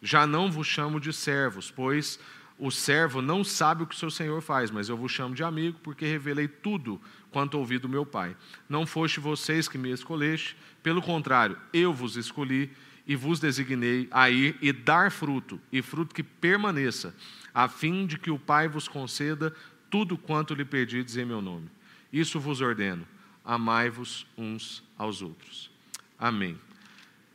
Já 0.02 0.26
não 0.26 0.50
vos 0.50 0.66
chamo 0.66 1.00
de 1.00 1.12
servos, 1.12 1.70
pois 1.70 2.18
o 2.58 2.72
servo 2.72 3.22
não 3.22 3.44
sabe 3.44 3.84
o 3.84 3.88
que 3.88 3.96
seu 3.96 4.10
senhor 4.10 4.42
faz, 4.42 4.72
mas 4.72 4.88
eu 4.88 4.96
vos 4.96 5.12
chamo 5.12 5.36
de 5.36 5.44
amigo, 5.44 5.80
porque 5.84 6.06
revelei 6.06 6.48
tudo 6.48 7.02
quanto 7.32 7.58
ouvi 7.58 7.80
do 7.80 7.90
meu 7.90 8.06
Pai. 8.06 8.36
Não 8.70 8.86
foste 8.86 9.20
vocês 9.20 9.68
que 9.68 9.78
me 9.78 9.90
escolheste, 9.92 10.56
pelo 10.84 11.02
contrário, 11.02 11.58
eu 11.74 11.94
vos 11.94 12.16
escolhi 12.16 12.70
e 13.08 13.16
vos 13.16 13.40
designei 13.40 14.08
a 14.12 14.30
ir 14.30 14.58
e 14.62 14.72
dar 14.72 15.12
fruto, 15.12 15.60
e 15.72 15.82
fruto 15.82 16.14
que 16.14 16.24
permaneça, 16.24 17.16
a 17.54 17.68
fim 17.68 18.06
de 18.06 18.18
que 18.18 18.30
o 18.30 18.38
Pai 18.38 18.68
vos 18.68 18.88
conceda 18.88 19.54
tudo 19.90 20.18
quanto 20.18 20.54
lhe 20.54 20.66
pedides 20.66 21.18
em 21.18 21.26
meu 21.26 21.42
nome. 21.42 21.68
Isso 22.12 22.40
vos 22.40 22.62
ordeno: 22.62 23.08
amai-vos 23.44 24.26
uns 24.38 24.84
aos 24.98 25.22
outros. 25.22 25.72
Amém. 26.18 26.58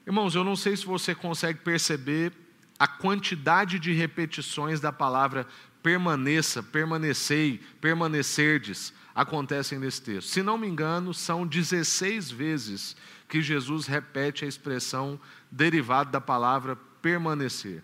Irmãos, 0.07 0.35
eu 0.35 0.45
não 0.45 0.55
sei 0.55 0.77
se 0.77 0.87
você 0.87 1.15
consegue 1.15 1.59
perceber 1.61 2.33
a 2.79 2.87
quantidade 2.87 3.79
de 3.79 3.93
repetições 3.93 4.81
da 4.81 4.93
palavra 4.93 5.47
permaneça, 5.83 6.63
permanecei, 6.63 7.61
permanecerdes, 7.81 8.93
acontecem 9.15 9.79
nesse 9.79 10.03
texto. 10.03 10.29
Se 10.29 10.43
não 10.43 10.59
me 10.59 10.67
engano, 10.67 11.15
são 11.15 11.47
16 11.47 12.31
vezes 12.31 12.97
que 13.29 13.41
Jesus 13.41 13.87
repete 13.87 14.45
a 14.45 14.49
expressão 14.49 15.19
derivada 15.51 16.11
da 16.11 16.21
palavra 16.21 16.77
permanecer. 17.01 17.83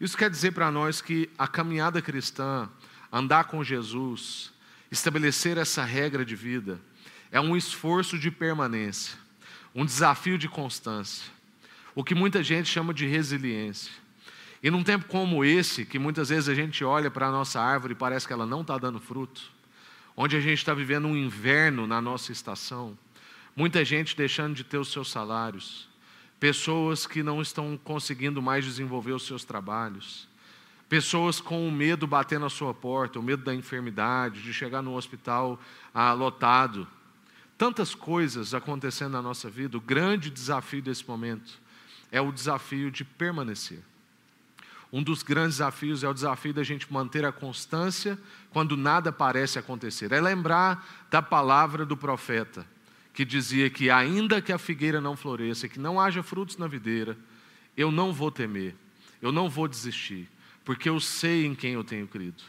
Isso 0.00 0.18
quer 0.18 0.28
dizer 0.28 0.52
para 0.52 0.70
nós 0.70 1.00
que 1.00 1.30
a 1.38 1.46
caminhada 1.46 2.02
cristã, 2.02 2.68
andar 3.10 3.44
com 3.44 3.62
Jesus, 3.62 4.52
estabelecer 4.90 5.56
essa 5.56 5.84
regra 5.84 6.24
de 6.24 6.34
vida, 6.34 6.80
é 7.30 7.40
um 7.40 7.56
esforço 7.56 8.18
de 8.18 8.30
permanência, 8.30 9.16
um 9.74 9.86
desafio 9.86 10.36
de 10.36 10.48
constância, 10.48 11.30
o 11.94 12.02
que 12.04 12.14
muita 12.14 12.42
gente 12.42 12.68
chama 12.68 12.92
de 12.92 13.06
resiliência. 13.06 14.01
E 14.62 14.70
num 14.70 14.84
tempo 14.84 15.06
como 15.06 15.44
esse, 15.44 15.84
que 15.84 15.98
muitas 15.98 16.28
vezes 16.28 16.48
a 16.48 16.54
gente 16.54 16.84
olha 16.84 17.10
para 17.10 17.26
a 17.26 17.32
nossa 17.32 17.60
árvore 17.60 17.94
e 17.94 17.96
parece 17.96 18.26
que 18.26 18.32
ela 18.32 18.46
não 18.46 18.60
está 18.60 18.78
dando 18.78 19.00
fruto, 19.00 19.50
onde 20.16 20.36
a 20.36 20.40
gente 20.40 20.58
está 20.58 20.72
vivendo 20.72 21.08
um 21.08 21.16
inverno 21.16 21.86
na 21.86 22.00
nossa 22.00 22.30
estação, 22.30 22.96
muita 23.56 23.84
gente 23.84 24.16
deixando 24.16 24.54
de 24.54 24.62
ter 24.62 24.78
os 24.78 24.92
seus 24.92 25.10
salários, 25.10 25.88
pessoas 26.38 27.06
que 27.06 27.22
não 27.22 27.42
estão 27.42 27.78
conseguindo 27.82 28.40
mais 28.40 28.64
desenvolver 28.64 29.12
os 29.12 29.26
seus 29.26 29.44
trabalhos, 29.44 30.28
pessoas 30.88 31.40
com 31.40 31.66
o 31.66 31.72
medo 31.72 32.06
batendo 32.06 32.42
na 32.42 32.50
sua 32.50 32.72
porta, 32.72 33.18
o 33.18 33.22
medo 33.22 33.42
da 33.42 33.54
enfermidade, 33.54 34.42
de 34.42 34.52
chegar 34.52 34.82
no 34.82 34.94
hospital 34.94 35.58
ah, 35.92 36.12
lotado. 36.12 36.86
Tantas 37.58 37.94
coisas 37.94 38.54
acontecendo 38.54 39.12
na 39.12 39.22
nossa 39.22 39.50
vida, 39.50 39.76
o 39.76 39.80
grande 39.80 40.30
desafio 40.30 40.82
desse 40.82 41.08
momento 41.08 41.60
é 42.12 42.20
o 42.20 42.30
desafio 42.30 42.90
de 42.90 43.04
permanecer. 43.04 43.82
Um 44.92 45.02
dos 45.02 45.22
grandes 45.22 45.56
desafios 45.56 46.04
é 46.04 46.08
o 46.08 46.12
desafio 46.12 46.52
da 46.52 46.62
gente 46.62 46.92
manter 46.92 47.24
a 47.24 47.32
constância 47.32 48.18
quando 48.50 48.76
nada 48.76 49.10
parece 49.10 49.58
acontecer. 49.58 50.12
É 50.12 50.20
lembrar 50.20 51.06
da 51.10 51.22
palavra 51.22 51.86
do 51.86 51.96
profeta, 51.96 52.66
que 53.14 53.24
dizia 53.24 53.70
que, 53.70 53.88
ainda 53.88 54.42
que 54.42 54.52
a 54.52 54.58
figueira 54.58 55.00
não 55.00 55.16
floresça, 55.16 55.66
que 55.66 55.80
não 55.80 55.98
haja 55.98 56.22
frutos 56.22 56.58
na 56.58 56.66
videira, 56.66 57.16
eu 57.74 57.90
não 57.90 58.12
vou 58.12 58.30
temer, 58.30 58.74
eu 59.22 59.32
não 59.32 59.48
vou 59.48 59.66
desistir, 59.66 60.28
porque 60.62 60.90
eu 60.90 61.00
sei 61.00 61.46
em 61.46 61.54
quem 61.54 61.72
eu 61.72 61.82
tenho 61.82 62.06
crido. 62.06 62.42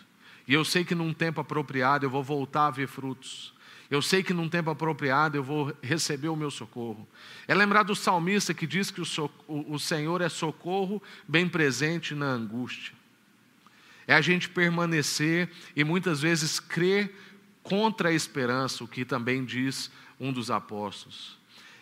E 0.45 0.53
eu 0.53 0.65
sei 0.65 0.83
que 0.83 0.93
num 0.93 1.13
tempo 1.13 1.39
apropriado 1.39 2.05
eu 2.05 2.09
vou 2.09 2.21
voltar 2.21 2.67
a 2.67 2.71
ver 2.71 2.87
frutos. 2.87 3.53
Eu 3.93 4.01
sei 4.01 4.23
que 4.23 4.33
num 4.33 4.49
tempo 4.49 4.71
apropriado 4.71 5.37
eu 5.37 5.43
vou 5.43 5.71
receber 5.79 6.27
o 6.27 6.35
meu 6.35 6.49
socorro. 6.49 7.07
É 7.47 7.53
lembrar 7.53 7.83
do 7.83 7.95
salmista 7.95 8.51
que 8.51 8.65
diz 8.65 8.89
que 8.89 8.99
o, 8.99 9.05
so, 9.05 9.29
o, 9.47 9.75
o 9.75 9.77
Senhor 9.77 10.19
é 10.19 10.29
socorro 10.29 10.99
bem 11.27 11.47
presente 11.47 12.15
na 12.15 12.25
angústia. 12.25 12.95
É 14.07 14.15
a 14.15 14.19
gente 14.19 14.49
permanecer 14.49 15.47
e 15.75 15.83
muitas 15.83 16.23
vezes 16.23 16.59
crer 16.59 17.15
contra 17.61 18.09
a 18.09 18.11
esperança, 18.11 18.83
o 18.83 18.87
que 18.87 19.05
também 19.05 19.45
diz 19.45 19.91
um 20.19 20.33
dos 20.33 20.49
apóstolos. 20.49 21.37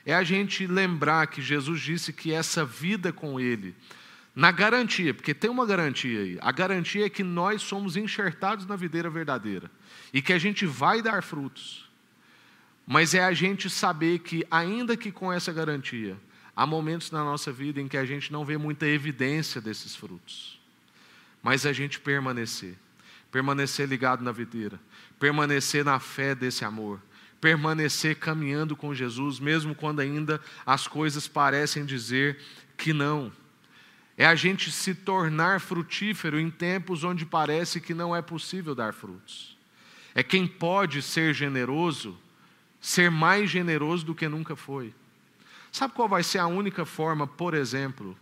É 0.06 0.14
a 0.14 0.22
gente 0.22 0.68
lembrar 0.68 1.28
que 1.28 1.42
Jesus 1.42 1.80
disse 1.80 2.12
que 2.12 2.34
essa 2.34 2.66
vida 2.66 3.14
com 3.14 3.40
Ele, 3.40 3.74
na 4.36 4.52
garantia, 4.52 5.14
porque 5.14 5.34
tem 5.34 5.50
uma 5.50 5.66
garantia 5.66 6.20
aí, 6.20 6.38
a 6.42 6.52
garantia 6.52 7.06
é 7.06 7.10
que 7.10 7.24
nós 7.24 7.62
somos 7.62 7.96
enxertados 7.96 8.66
na 8.66 8.76
videira 8.76 9.10
verdadeira 9.10 9.72
e 10.14 10.22
que 10.22 10.34
a 10.34 10.38
gente 10.38 10.66
vai 10.66 11.02
dar 11.02 11.24
frutos. 11.24 11.90
Mas 12.86 13.14
é 13.14 13.24
a 13.24 13.34
gente 13.34 13.70
saber 13.70 14.20
que, 14.20 14.46
ainda 14.50 14.98
que 14.98 15.12
com 15.12 15.32
essa 15.32 15.54
garantia, 15.54 16.18
há 16.56 16.66
momentos 16.66 17.12
na 17.12 17.24
nossa 17.24 17.52
vida 17.52 17.80
em 17.80 17.88
que 17.88 17.98
a 17.98 18.06
gente 18.06 18.32
não 18.32 18.44
vê 18.44 18.58
muita 18.58 18.86
evidência 18.86 19.62
desses 19.62 19.96
frutos. 19.96 20.60
Mas 21.42 21.66
a 21.66 21.74
gente 21.74 22.00
permanecer, 22.00 22.76
permanecer 23.32 23.88
ligado 23.88 24.24
na 24.24 24.32
videira, 24.32 24.80
permanecer 25.20 25.84
na 25.84 26.00
fé 26.00 26.36
desse 26.36 26.66
amor, 26.66 27.02
permanecer 27.40 28.18
caminhando 28.18 28.76
com 28.76 28.94
Jesus, 28.94 29.40
mesmo 29.40 29.74
quando 29.74 30.00
ainda 30.00 30.40
as 30.66 30.88
coisas 30.88 31.28
parecem 31.28 31.86
dizer 31.86 32.40
que 32.78 32.94
não. 32.94 33.32
É 34.18 34.26
a 34.26 34.36
gente 34.36 34.72
se 34.72 34.94
tornar 34.94 35.60
frutífero 35.60 36.40
em 36.40 36.52
tempos 36.52 37.04
onde 37.04 37.26
parece 37.26 37.82
que 37.82 37.94
não 37.94 38.16
é 38.16 38.22
possível 38.22 38.76
dar 38.76 38.94
frutos. 38.94 39.58
É 40.14 40.22
quem 40.22 40.46
pode 40.46 41.02
ser 41.02 41.34
generoso 41.34 42.18
ser 42.82 43.12
mais 43.12 43.50
generoso 43.50 44.04
do 44.04 44.16
que 44.16 44.28
nunca 44.28 44.56
foi. 44.56 44.94
Sabe 45.72 45.94
qual 45.94 46.10
vai 46.10 46.24
ser 46.24 46.40
a 46.40 46.48
única 46.48 46.84
forma, 46.84 47.26
por 47.26 47.54
exemplo, 47.54 48.18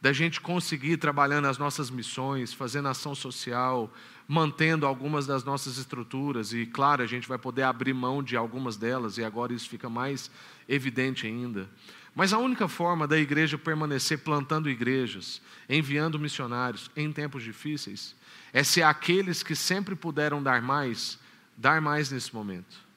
da 0.00 0.12
gente 0.12 0.40
conseguir 0.40 0.96
trabalhando 0.96 1.46
as 1.46 1.58
nossas 1.58 1.90
missões, 1.90 2.52
fazendo 2.52 2.88
ação 2.88 3.14
social, 3.14 3.92
mantendo 4.26 4.86
algumas 4.86 5.26
das 5.26 5.44
nossas 5.44 5.76
estruturas, 5.76 6.52
e 6.52 6.66
claro, 6.66 7.02
a 7.02 7.06
gente 7.06 7.28
vai 7.28 7.38
poder 7.38 7.62
abrir 7.62 7.92
mão 7.92 8.22
de 8.22 8.36
algumas 8.36 8.76
delas, 8.76 9.18
e 9.18 9.24
agora 9.24 9.52
isso 9.52 9.68
fica 9.68 9.88
mais 9.88 10.30
evidente 10.68 11.26
ainda. 11.26 11.68
Mas 12.14 12.32
a 12.32 12.38
única 12.38 12.66
forma 12.66 13.06
da 13.06 13.18
igreja 13.18 13.56
permanecer 13.56 14.18
plantando 14.18 14.68
igrejas, 14.68 15.40
enviando 15.68 16.18
missionários 16.18 16.90
em 16.96 17.12
tempos 17.12 17.42
difíceis, 17.42 18.14
é 18.52 18.64
ser 18.64 18.82
aqueles 18.82 19.42
que 19.42 19.54
sempre 19.54 19.94
puderam 19.94 20.42
dar 20.42 20.62
mais, 20.62 21.18
dar 21.56 21.80
mais 21.80 22.10
nesse 22.10 22.34
momento. 22.34 22.87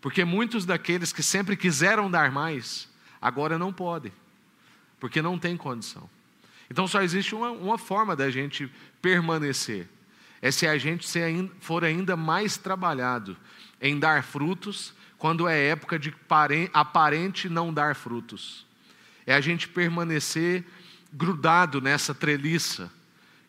Porque 0.00 0.24
muitos 0.24 0.64
daqueles 0.64 1.12
que 1.12 1.22
sempre 1.22 1.56
quiseram 1.56 2.10
dar 2.10 2.32
mais, 2.32 2.88
agora 3.20 3.58
não 3.58 3.72
podem, 3.72 4.12
porque 4.98 5.20
não 5.20 5.38
tem 5.38 5.56
condição. 5.56 6.08
Então 6.70 6.86
só 6.86 7.02
existe 7.02 7.34
uma, 7.34 7.50
uma 7.50 7.76
forma 7.76 8.16
da 8.16 8.30
gente 8.30 8.70
permanecer: 9.02 9.88
é 10.40 10.50
se 10.50 10.66
a 10.66 10.78
gente 10.78 11.06
for 11.60 11.84
ainda 11.84 12.16
mais 12.16 12.56
trabalhado 12.56 13.36
em 13.80 13.98
dar 13.98 14.22
frutos, 14.22 14.94
quando 15.18 15.46
é 15.46 15.66
época 15.66 15.98
de 15.98 16.14
aparente 16.72 17.48
não 17.48 17.72
dar 17.72 17.94
frutos. 17.94 18.66
É 19.26 19.34
a 19.34 19.40
gente 19.40 19.68
permanecer 19.68 20.64
grudado 21.12 21.80
nessa 21.80 22.14
treliça, 22.14 22.90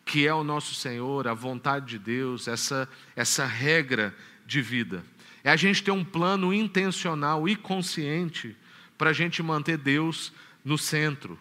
que 0.04 0.26
é 0.26 0.34
o 0.34 0.44
nosso 0.44 0.74
Senhor, 0.74 1.26
a 1.26 1.34
vontade 1.34 1.86
de 1.86 1.98
Deus, 1.98 2.46
essa, 2.46 2.88
essa 3.16 3.46
regra 3.46 4.14
de 4.46 4.60
vida. 4.60 5.02
É 5.44 5.50
a 5.50 5.56
gente 5.56 5.82
ter 5.82 5.90
um 5.90 6.04
plano 6.04 6.52
intencional 6.52 7.48
e 7.48 7.56
consciente 7.56 8.56
para 8.96 9.10
a 9.10 9.12
gente 9.12 9.42
manter 9.42 9.76
Deus 9.76 10.32
no 10.64 10.78
centro. 10.78 11.38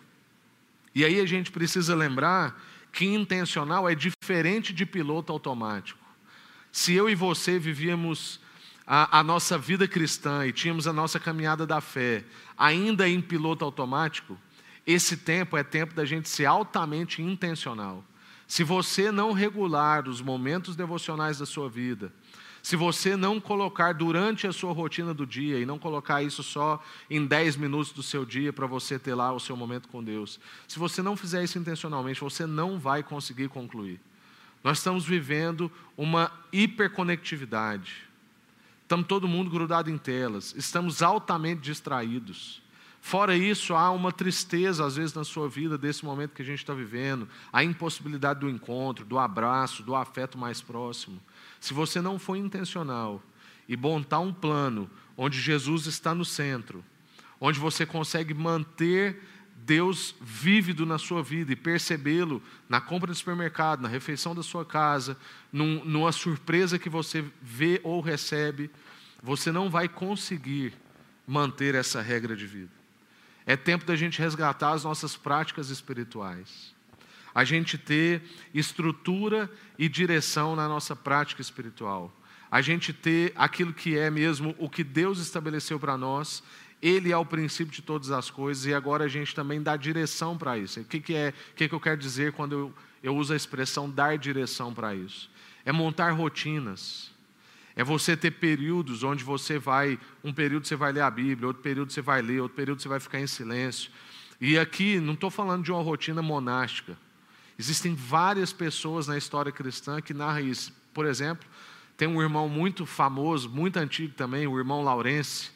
E 0.93 1.05
aí 1.05 1.19
a 1.19 1.25
gente 1.25 1.51
precisa 1.51 1.95
lembrar 1.95 2.59
que 2.91 3.05
intencional 3.05 3.87
é 3.87 3.95
diferente 3.95 4.73
de 4.73 4.85
piloto 4.85 5.31
automático. 5.31 5.99
Se 6.71 6.93
eu 6.93 7.09
e 7.09 7.15
você 7.15 7.59
vivíamos 7.59 8.39
a, 8.85 9.19
a, 9.19 9.23
nossa 9.23 9.57
vida 9.57 9.87
cristã 9.87 10.45
e 10.45 10.51
tínhamos 10.51 10.87
a 10.87 10.93
nossa 10.93 11.19
caminhada 11.19 11.65
da 11.65 11.79
fé 11.79 12.23
ainda 12.57 13.07
em 13.07 13.21
piloto 13.21 13.63
automático, 13.63 14.37
esse 14.85 15.17
tempo 15.17 15.55
é 15.55 15.63
tempo 15.63 15.93
da 15.93 16.03
gente 16.03 16.27
ser 16.27 16.45
altamente 16.45 17.21
intencional. 17.21 18.03
Se 18.47 18.63
você 18.63 19.11
não 19.11 19.31
regular 19.31 20.09
os 20.09 20.21
momentos 20.21 20.75
devocionais 20.75 21.37
da 21.37 21.45
sua 21.45 21.69
vida, 21.69 22.11
se 22.61 22.75
você 22.75 23.15
não 23.15 23.39
colocar 23.39 23.93
durante 23.93 24.45
a 24.45 24.53
sua 24.53 24.71
rotina 24.71 25.13
do 25.13 25.25
dia 25.25 25.59
e 25.59 25.65
não 25.65 25.79
colocar 25.79 26.21
isso 26.21 26.43
só 26.43 26.81
em 27.09 27.25
10 27.25 27.55
minutos 27.55 27.91
do 27.91 28.03
seu 28.03 28.25
dia 28.25 28.53
para 28.53 28.67
você 28.67 28.99
ter 28.99 29.15
lá 29.15 29.31
o 29.33 29.39
seu 29.39 29.57
momento 29.57 29.87
com 29.87 30.03
Deus, 30.03 30.39
se 30.67 30.77
você 30.77 31.01
não 31.01 31.17
fizer 31.17 31.43
isso 31.43 31.57
intencionalmente, 31.57 32.21
você 32.21 32.45
não 32.45 32.77
vai 32.77 33.01
conseguir 33.01 33.47
concluir. 33.47 33.99
Nós 34.63 34.77
estamos 34.77 35.05
vivendo 35.05 35.71
uma 35.97 36.31
hiperconectividade. 36.51 38.03
Estamos 38.83 39.07
todo 39.07 39.27
mundo 39.27 39.49
grudado 39.49 39.89
em 39.89 39.97
telas, 39.97 40.53
estamos 40.55 41.01
altamente 41.01 41.61
distraídos. 41.61 42.61
Fora 42.99 43.35
isso, 43.35 43.73
há 43.73 43.89
uma 43.89 44.11
tristeza, 44.11 44.85
às 44.85 44.95
vezes, 44.95 45.13
na 45.15 45.23
sua 45.23 45.49
vida, 45.49 45.75
desse 45.75 46.05
momento 46.05 46.35
que 46.35 46.41
a 46.43 46.45
gente 46.45 46.59
está 46.59 46.73
vivendo, 46.73 47.27
a 47.51 47.63
impossibilidade 47.63 48.41
do 48.41 48.49
encontro, 48.49 49.03
do 49.03 49.17
abraço, 49.17 49.81
do 49.81 49.95
afeto 49.95 50.37
mais 50.37 50.61
próximo. 50.61 51.19
Se 51.61 51.75
você 51.75 52.01
não 52.01 52.17
for 52.17 52.35
intencional 52.35 53.21
e 53.69 53.77
montar 53.77 54.19
um 54.19 54.33
plano 54.33 54.89
onde 55.15 55.39
Jesus 55.39 55.85
está 55.85 56.13
no 56.15 56.25
centro, 56.25 56.83
onde 57.39 57.59
você 57.59 57.85
consegue 57.85 58.33
manter 58.33 59.21
Deus 59.55 60.15
vívido 60.19 60.87
na 60.87 60.97
sua 60.97 61.21
vida 61.21 61.53
e 61.53 61.55
percebê-lo 61.55 62.41
na 62.67 62.81
compra 62.81 63.11
do 63.11 63.15
supermercado, 63.15 63.81
na 63.81 63.87
refeição 63.87 64.33
da 64.33 64.41
sua 64.41 64.65
casa, 64.65 65.15
num, 65.53 65.85
numa 65.85 66.11
surpresa 66.11 66.79
que 66.79 66.89
você 66.89 67.23
vê 67.39 67.79
ou 67.83 68.01
recebe, 68.01 68.71
você 69.21 69.51
não 69.51 69.69
vai 69.69 69.87
conseguir 69.87 70.73
manter 71.27 71.75
essa 71.75 72.01
regra 72.01 72.35
de 72.35 72.47
vida. 72.47 72.71
É 73.45 73.55
tempo 73.55 73.85
da 73.85 73.95
gente 73.95 74.19
resgatar 74.19 74.71
as 74.71 74.83
nossas 74.83 75.15
práticas 75.15 75.69
espirituais 75.69 76.73
a 77.33 77.43
gente 77.43 77.77
ter 77.77 78.21
estrutura 78.53 79.49
e 79.77 79.87
direção 79.87 80.55
na 80.55 80.67
nossa 80.67 80.95
prática 80.95 81.41
espiritual. 81.41 82.11
A 82.49 82.61
gente 82.61 82.91
ter 82.91 83.31
aquilo 83.35 83.73
que 83.73 83.97
é 83.97 84.09
mesmo 84.09 84.53
o 84.59 84.69
que 84.69 84.83
Deus 84.83 85.19
estabeleceu 85.19 85.79
para 85.79 85.97
nós. 85.97 86.43
Ele 86.81 87.11
é 87.11 87.17
o 87.17 87.25
princípio 87.25 87.73
de 87.73 87.81
todas 87.81 88.11
as 88.11 88.29
coisas 88.29 88.65
e 88.65 88.73
agora 88.73 89.05
a 89.05 89.07
gente 89.07 89.33
também 89.33 89.61
dá 89.61 89.77
direção 89.77 90.37
para 90.37 90.57
isso. 90.57 90.81
O 90.81 90.83
que, 90.83 90.99
que 90.99 91.15
é? 91.15 91.33
O 91.51 91.55
que, 91.55 91.69
que 91.69 91.75
eu 91.75 91.79
quero 91.79 91.97
dizer 91.97 92.33
quando 92.33 92.53
eu, 92.53 92.73
eu 93.01 93.15
uso 93.15 93.31
a 93.31 93.35
expressão 93.35 93.89
dar 93.89 94.17
direção 94.17 94.73
para 94.73 94.93
isso? 94.93 95.29
É 95.63 95.71
montar 95.71 96.11
rotinas. 96.11 97.11
É 97.73 97.83
você 97.83 98.17
ter 98.17 98.31
períodos 98.31 99.01
onde 99.01 99.23
você 99.23 99.57
vai, 99.57 99.97
um 100.21 100.33
período 100.33 100.67
você 100.67 100.75
vai 100.75 100.91
ler 100.91 101.01
a 101.01 101.09
Bíblia, 101.09 101.47
outro 101.47 101.63
período 101.63 101.93
você 101.93 102.01
vai 102.01 102.21
ler, 102.21 102.41
outro 102.41 102.55
período 102.55 102.81
você 102.81 102.89
vai 102.89 102.99
ficar 102.99 103.19
em 103.19 103.27
silêncio. 103.27 103.89
E 104.41 104.57
aqui 104.57 104.99
não 104.99 105.13
estou 105.13 105.29
falando 105.29 105.63
de 105.63 105.71
uma 105.71 105.81
rotina 105.81 106.21
monástica. 106.21 106.97
Existem 107.61 107.93
várias 107.93 108.51
pessoas 108.51 109.05
na 109.05 109.15
história 109.15 109.51
cristã 109.51 110.01
que 110.01 110.15
narram 110.15 110.39
isso. 110.39 110.73
por 110.91 111.05
exemplo, 111.05 111.47
tem 111.95 112.07
um 112.07 112.19
irmão 112.19 112.49
muito 112.49 112.87
famoso, 112.87 113.47
muito 113.47 113.77
antigo 113.77 114.15
também, 114.15 114.47
o 114.47 114.57
irmão 114.57 114.81
Laurence, 114.81 115.51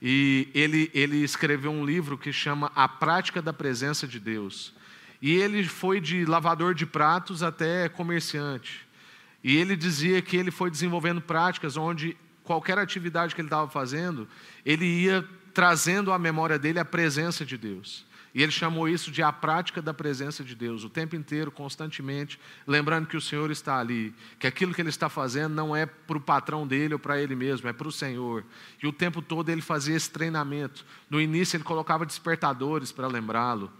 e 0.00 0.48
ele, 0.54 0.90
ele 0.94 1.18
escreveu 1.18 1.70
um 1.70 1.84
livro 1.84 2.16
que 2.16 2.32
chama 2.32 2.72
A 2.74 2.88
Prática 2.88 3.42
da 3.42 3.52
Presença 3.52 4.08
de 4.08 4.18
Deus. 4.18 4.72
E 5.20 5.34
ele 5.34 5.62
foi 5.62 6.00
de 6.00 6.24
lavador 6.24 6.74
de 6.74 6.86
pratos 6.86 7.42
até 7.42 7.90
comerciante. 7.90 8.88
E 9.44 9.54
ele 9.54 9.76
dizia 9.76 10.22
que 10.22 10.38
ele 10.38 10.50
foi 10.50 10.70
desenvolvendo 10.70 11.20
práticas 11.20 11.76
onde 11.76 12.16
qualquer 12.42 12.78
atividade 12.78 13.34
que 13.34 13.42
ele 13.42 13.48
estava 13.48 13.68
fazendo, 13.68 14.26
ele 14.64 14.86
ia 14.86 15.28
trazendo 15.52 16.10
à 16.10 16.18
memória 16.18 16.58
dele 16.58 16.78
a 16.78 16.86
presença 16.86 17.44
de 17.44 17.58
Deus. 17.58 18.08
E 18.32 18.42
ele 18.42 18.52
chamou 18.52 18.88
isso 18.88 19.10
de 19.10 19.22
a 19.22 19.32
prática 19.32 19.82
da 19.82 19.92
presença 19.92 20.44
de 20.44 20.54
Deus, 20.54 20.84
o 20.84 20.88
tempo 20.88 21.16
inteiro, 21.16 21.50
constantemente, 21.50 22.38
lembrando 22.66 23.06
que 23.06 23.16
o 23.16 23.20
Senhor 23.20 23.50
está 23.50 23.78
ali, 23.78 24.14
que 24.38 24.46
aquilo 24.46 24.72
que 24.72 24.80
ele 24.80 24.88
está 24.88 25.08
fazendo 25.08 25.54
não 25.54 25.74
é 25.74 25.84
para 25.84 26.16
o 26.16 26.20
patrão 26.20 26.66
dele 26.66 26.94
ou 26.94 27.00
para 27.00 27.20
ele 27.20 27.34
mesmo, 27.34 27.68
é 27.68 27.72
para 27.72 27.88
o 27.88 27.92
Senhor. 27.92 28.44
E 28.80 28.86
o 28.86 28.92
tempo 28.92 29.20
todo 29.20 29.48
ele 29.48 29.60
fazia 29.60 29.96
esse 29.96 30.10
treinamento. 30.10 30.84
No 31.08 31.20
início 31.20 31.56
ele 31.56 31.64
colocava 31.64 32.06
despertadores 32.06 32.92
para 32.92 33.08
lembrá-lo. 33.08 33.70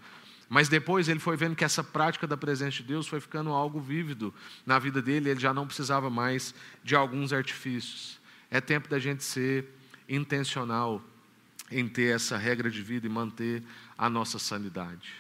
Mas 0.49 0.69
depois 0.69 1.09
ele 1.09 1.21
foi 1.21 1.37
vendo 1.37 1.55
que 1.55 1.65
essa 1.65 1.85
prática 1.85 2.27
da 2.27 2.37
presença 2.37 2.79
de 2.79 2.83
Deus 2.83 3.07
foi 3.07 3.21
ficando 3.21 3.51
algo 3.51 3.79
vívido 3.79 4.35
na 4.67 4.81
vida 4.81 5.01
dele, 5.01 5.31
ele 5.31 5.39
já 5.39 5.55
não 5.55 5.65
precisava 5.65 6.11
mais 6.11 6.53
de 6.83 6.97
alguns 6.97 7.33
artifícios. 7.33 8.19
É 8.51 8.61
tempo 8.61 8.89
da 8.89 8.99
gente 8.99 9.23
ser 9.23 9.69
intencional 10.09 11.01
em 11.71 11.89
ter 11.89 12.15
essa 12.15 12.37
regra 12.37 12.71
de 12.71 12.83
vida 12.83 13.07
e 13.07 13.11
manter 13.11 13.63
a 13.97 14.09
nossa 14.11 14.39
sanidade. 14.39 15.13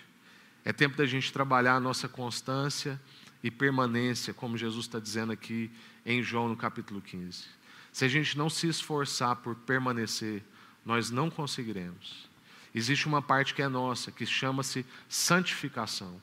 É 0.64 0.72
tempo 0.72 0.96
da 0.96 1.06
gente 1.06 1.32
trabalhar 1.32 1.74
a 1.74 1.80
nossa 1.80 2.08
constância 2.08 3.00
e 3.42 3.50
permanência, 3.50 4.34
como 4.34 4.56
Jesus 4.56 4.86
está 4.86 4.98
dizendo 4.98 5.32
aqui 5.32 5.70
em 6.04 6.22
João 6.22 6.48
no 6.48 6.56
capítulo 6.56 7.00
15. 7.00 7.44
Se 7.92 8.04
a 8.04 8.08
gente 8.08 8.36
não 8.36 8.50
se 8.50 8.68
esforçar 8.68 9.36
por 9.36 9.54
permanecer, 9.54 10.42
nós 10.84 11.10
não 11.10 11.30
conseguiremos 11.30 12.30
existe 12.74 13.06
uma 13.06 13.20
parte 13.20 13.54
que 13.54 13.62
é 13.62 13.68
nossa, 13.68 14.10
que 14.10 14.24
chama-se 14.24 14.84
santificação. 15.08 16.20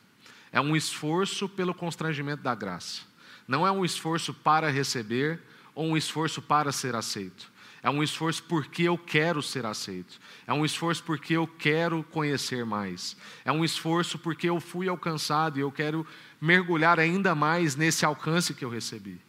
É 0.52 0.62
um 0.62 0.76
esforço 0.76 1.48
pelo 1.50 1.74
constrangimento 1.74 2.42
da 2.42 2.56
graça. 2.56 3.02
Não 3.48 3.66
é 3.66 3.72
um 3.72 3.84
esforço 3.84 4.34
para 4.34 4.70
receber 4.70 5.42
ou 5.76 5.88
um 5.88 5.98
esforço 5.98 6.42
para 6.42 6.72
ser 6.72 6.96
aceito. 6.96 7.52
É 7.82 7.90
um 7.90 8.02
esforço 8.02 8.44
porque 8.44 8.84
eu 8.84 8.98
quero 8.98 9.42
ser 9.42 9.66
aceito. 9.66 10.20
É 10.46 10.54
um 10.54 10.66
esforço 10.66 11.04
porque 11.04 11.34
eu 11.34 11.48
quero 11.48 12.04
conhecer 12.04 12.66
mais. 12.66 13.16
É 13.46 13.52
um 13.52 13.64
esforço 13.64 14.18
porque 14.18 14.50
eu 14.50 14.60
fui 14.60 14.90
alcançado 14.90 15.58
e 15.58 15.62
eu 15.62 15.72
quero 15.72 16.06
mergulhar 16.42 17.00
ainda 17.00 17.36
mais 17.36 17.76
nesse 17.76 18.06
alcance 18.06 18.54
que 18.54 18.66
eu 18.66 18.70
recebi. 18.70 19.20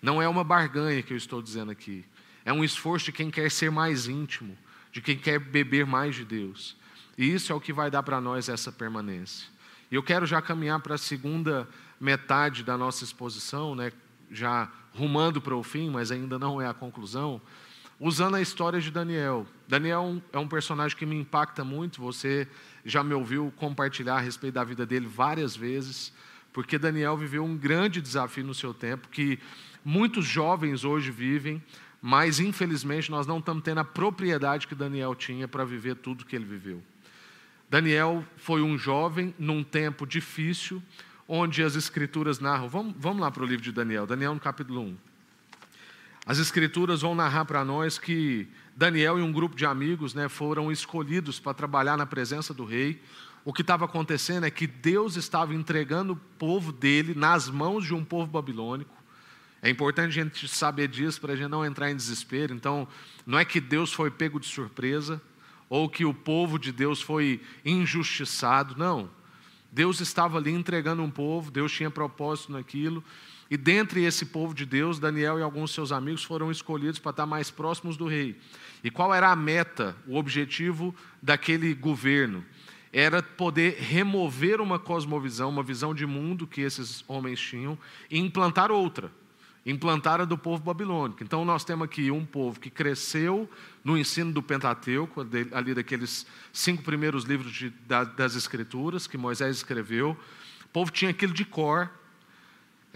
Não 0.00 0.20
é 0.20 0.28
uma 0.28 0.44
barganha 0.44 1.02
que 1.02 1.12
eu 1.12 1.16
estou 1.16 1.40
dizendo 1.40 1.70
aqui. 1.70 2.04
É 2.44 2.52
um 2.52 2.62
esforço 2.62 3.06
de 3.06 3.12
quem 3.12 3.30
quer 3.30 3.50
ser 3.50 3.70
mais 3.70 4.06
íntimo, 4.06 4.56
de 4.92 5.00
quem 5.00 5.18
quer 5.18 5.38
beber 5.38 5.84
mais 5.84 6.14
de 6.14 6.24
Deus. 6.24 6.76
E 7.18 7.32
isso 7.32 7.52
é 7.52 7.54
o 7.56 7.60
que 7.60 7.72
vai 7.72 7.90
dar 7.90 8.02
para 8.02 8.20
nós 8.20 8.48
essa 8.48 8.70
permanência. 8.70 9.48
E 9.90 9.94
eu 9.94 10.02
quero 10.02 10.26
já 10.26 10.42
caminhar 10.42 10.80
para 10.80 10.94
a 10.94 10.98
segunda 10.98 11.68
metade 11.98 12.62
da 12.62 12.76
nossa 12.76 13.04
exposição, 13.04 13.74
né, 13.74 13.90
já 14.30 14.70
rumando 14.92 15.40
para 15.40 15.56
o 15.56 15.62
fim, 15.62 15.90
mas 15.90 16.10
ainda 16.10 16.38
não 16.38 16.60
é 16.60 16.66
a 16.66 16.74
conclusão, 16.74 17.40
usando 17.98 18.36
a 18.36 18.40
história 18.40 18.80
de 18.80 18.90
Daniel. 18.90 19.46
Daniel 19.66 20.22
é 20.32 20.38
um 20.38 20.48
personagem 20.48 20.96
que 20.96 21.06
me 21.06 21.16
impacta 21.16 21.64
muito, 21.64 22.00
você 22.00 22.46
já 22.84 23.02
me 23.02 23.14
ouviu 23.14 23.52
compartilhar 23.56 24.16
a 24.16 24.20
respeito 24.20 24.54
da 24.54 24.64
vida 24.64 24.86
dele 24.86 25.06
várias 25.06 25.56
vezes, 25.56 26.12
porque 26.52 26.78
Daniel 26.78 27.16
viveu 27.16 27.44
um 27.44 27.56
grande 27.56 28.00
desafio 28.00 28.44
no 28.44 28.54
seu 28.54 28.72
tempo, 28.72 29.08
que 29.08 29.38
muitos 29.84 30.24
jovens 30.24 30.84
hoje 30.84 31.10
vivem, 31.10 31.62
mas 32.00 32.38
infelizmente 32.38 33.10
nós 33.10 33.26
não 33.26 33.38
estamos 33.38 33.62
tendo 33.62 33.78
a 33.78 33.84
propriedade 33.84 34.66
que 34.66 34.74
Daniel 34.74 35.14
tinha 35.14 35.48
para 35.48 35.64
viver 35.64 35.96
tudo 35.96 36.24
que 36.24 36.36
ele 36.36 36.44
viveu. 36.44 36.82
Daniel 37.68 38.24
foi 38.36 38.62
um 38.62 38.78
jovem 38.78 39.34
num 39.38 39.64
tempo 39.64 40.06
difícil, 40.06 40.80
onde 41.26 41.62
as 41.62 41.74
escrituras 41.74 42.38
narram. 42.38 42.68
Vamos, 42.68 42.94
vamos 42.96 43.20
lá 43.20 43.30
para 43.30 43.42
o 43.42 43.46
livro 43.46 43.64
de 43.64 43.72
Daniel, 43.72 44.06
Daniel 44.06 44.34
no 44.34 44.40
capítulo 44.40 44.82
1. 44.82 44.96
As 46.26 46.38
escrituras 46.38 47.02
vão 47.02 47.14
narrar 47.14 47.44
para 47.44 47.64
nós 47.64 47.98
que 47.98 48.48
Daniel 48.74 49.16
e 49.16 49.22
um 49.22 49.30
grupo 49.30 49.54
de 49.54 49.64
amigos 49.64 50.12
né, 50.12 50.28
foram 50.28 50.72
escolhidos 50.72 51.38
para 51.38 51.54
trabalhar 51.54 51.96
na 51.96 52.04
presença 52.04 52.52
do 52.52 52.64
rei. 52.64 53.00
O 53.44 53.52
que 53.52 53.60
estava 53.62 53.84
acontecendo 53.84 54.44
é 54.44 54.50
que 54.50 54.66
Deus 54.66 55.14
estava 55.14 55.54
entregando 55.54 56.14
o 56.14 56.16
povo 56.36 56.72
dele 56.72 57.14
nas 57.14 57.48
mãos 57.48 57.84
de 57.84 57.94
um 57.94 58.04
povo 58.04 58.28
babilônico. 58.28 58.92
É 59.62 59.70
importante 59.70 60.08
a 60.08 60.24
gente 60.24 60.48
saber 60.48 60.88
disso 60.88 61.20
para 61.20 61.34
a 61.34 61.36
gente 61.36 61.48
não 61.48 61.64
entrar 61.64 61.92
em 61.92 61.96
desespero. 61.96 62.52
Então, 62.52 62.88
não 63.24 63.38
é 63.38 63.44
que 63.44 63.60
Deus 63.60 63.92
foi 63.92 64.10
pego 64.10 64.40
de 64.40 64.46
surpresa 64.46 65.22
ou 65.68 65.88
que 65.88 66.04
o 66.04 66.12
povo 66.12 66.58
de 66.58 66.72
Deus 66.72 67.00
foi 67.00 67.40
injustiçado, 67.64 68.74
não. 68.76 69.08
Deus 69.70 70.00
estava 70.00 70.38
ali 70.38 70.50
entregando 70.50 71.02
um 71.02 71.10
povo, 71.10 71.52
Deus 71.52 71.70
tinha 71.70 71.90
propósito 71.90 72.50
naquilo, 72.50 73.04
e 73.50 73.56
dentre 73.56 74.02
esse 74.04 74.26
povo 74.26 74.52
de 74.52 74.66
Deus, 74.66 74.98
Daniel 74.98 75.38
e 75.38 75.42
alguns 75.42 75.70
seus 75.70 75.92
amigos 75.92 76.24
foram 76.24 76.50
escolhidos 76.50 76.98
para 76.98 77.10
estar 77.10 77.26
mais 77.26 77.50
próximos 77.50 77.96
do 77.96 78.06
rei. 78.06 78.38
E 78.82 78.90
qual 78.90 79.14
era 79.14 79.30
a 79.30 79.36
meta, 79.36 79.96
o 80.06 80.16
objetivo 80.16 80.94
daquele 81.22 81.72
governo? 81.74 82.44
Era 82.92 83.22
poder 83.22 83.76
remover 83.78 84.60
uma 84.60 84.78
cosmovisão, 84.78 85.48
uma 85.48 85.62
visão 85.62 85.94
de 85.94 86.06
mundo 86.06 86.46
que 86.46 86.60
esses 86.60 87.04
homens 87.06 87.40
tinham 87.40 87.78
e 88.10 88.18
implantar 88.18 88.70
outra 88.72 89.10
implantada 89.66 90.24
do 90.24 90.38
povo 90.38 90.62
babilônico. 90.62 91.24
Então 91.24 91.44
nós 91.44 91.64
temos 91.64 91.86
aqui 91.86 92.08
um 92.12 92.24
povo 92.24 92.60
que 92.60 92.70
cresceu 92.70 93.50
no 93.82 93.98
ensino 93.98 94.32
do 94.32 94.40
Pentateuco, 94.40 95.26
ali 95.52 95.74
daqueles 95.74 96.24
cinco 96.52 96.84
primeiros 96.84 97.24
livros 97.24 97.52
de, 97.52 97.70
das 98.16 98.36
Escrituras 98.36 99.08
que 99.08 99.18
Moisés 99.18 99.56
escreveu. 99.56 100.16
O 100.64 100.68
povo 100.68 100.92
tinha 100.92 101.10
aquilo 101.10 101.34
de 101.34 101.44
cor. 101.44 101.90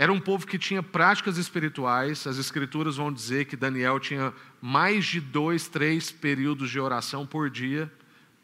Era 0.01 0.11
um 0.11 0.19
povo 0.19 0.47
que 0.47 0.59
tinha 0.59 0.83
práticas 0.83 1.37
espirituais. 1.37 2.27
As 2.27 2.39
Escrituras 2.39 2.97
vão 2.97 3.13
dizer 3.13 3.45
que 3.45 3.55
Daniel 3.55 4.01
tinha 4.01 4.33
mais 4.59 5.05
de 5.05 5.21
dois, 5.21 5.69
três 5.69 6.11
períodos 6.11 6.71
de 6.71 6.81
oração 6.81 7.27
por 7.27 7.51
dia, 7.51 7.93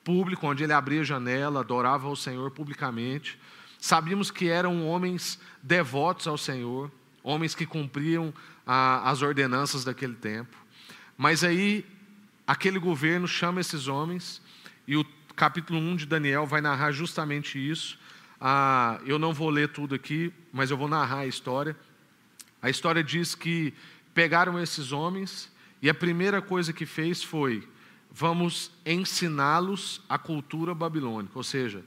público, 0.05 0.47
onde 0.47 0.65
ele 0.65 0.75
abria 0.75 1.01
a 1.01 1.05
janela, 1.05 1.61
adorava 1.61 2.09
ao 2.09 2.15
Senhor 2.15 2.51
publicamente. 2.51 3.39
Sabíamos 3.79 4.31
que 4.31 4.51
eram 4.51 4.87
homens 4.87 5.41
devotos 5.63 6.27
ao 6.27 6.37
Senhor 6.37 6.91
homens 7.23 7.55
que 7.55 7.65
cumpriam 7.65 8.35
a, 8.67 9.11
as 9.11 9.23
ordenanças 9.23 9.83
daquele 9.83 10.13
tempo. 10.13 10.55
Mas 11.17 11.43
aí, 11.43 11.87
aquele 12.47 12.79
governo 12.79 13.27
chama 13.27 13.63
esses 13.63 13.89
homens, 13.89 14.43
e 14.87 14.95
o 14.95 15.07
capítulo 15.35 15.81
1 15.81 15.97
de 15.97 16.07
Daniel 16.07 16.45
vai 16.45 16.61
narrar 16.61 16.93
justamente 16.93 17.59
isso. 17.59 17.99
Ah, 18.41 19.01
eu 19.07 19.19
não 19.19 19.33
vou 19.33 19.51
ler 19.51 19.69
tudo 19.69 19.95
aqui, 19.95 20.33
mas 20.53 20.71
eu 20.71 20.77
vou 20.77 20.89
narrar 20.89 21.21
a 21.21 21.27
história. 21.27 21.77
A 22.61 22.69
história 22.69 23.03
diz 23.03 23.35
que 23.35 23.73
pegaram 24.15 24.59
esses 24.61 24.93
homens 24.93 25.51
e 25.81 25.89
a 25.89 25.95
primeira 25.95 26.43
coisa 26.43 26.73
que 26.73 26.85
fez 26.85 27.23
foi: 27.23 27.67
vamos 28.11 28.71
ensiná-los 28.85 30.03
a 30.09 30.19
cultura 30.19 30.75
babilônica, 30.75 31.33
ou 31.35 31.45
seja, 31.45 31.83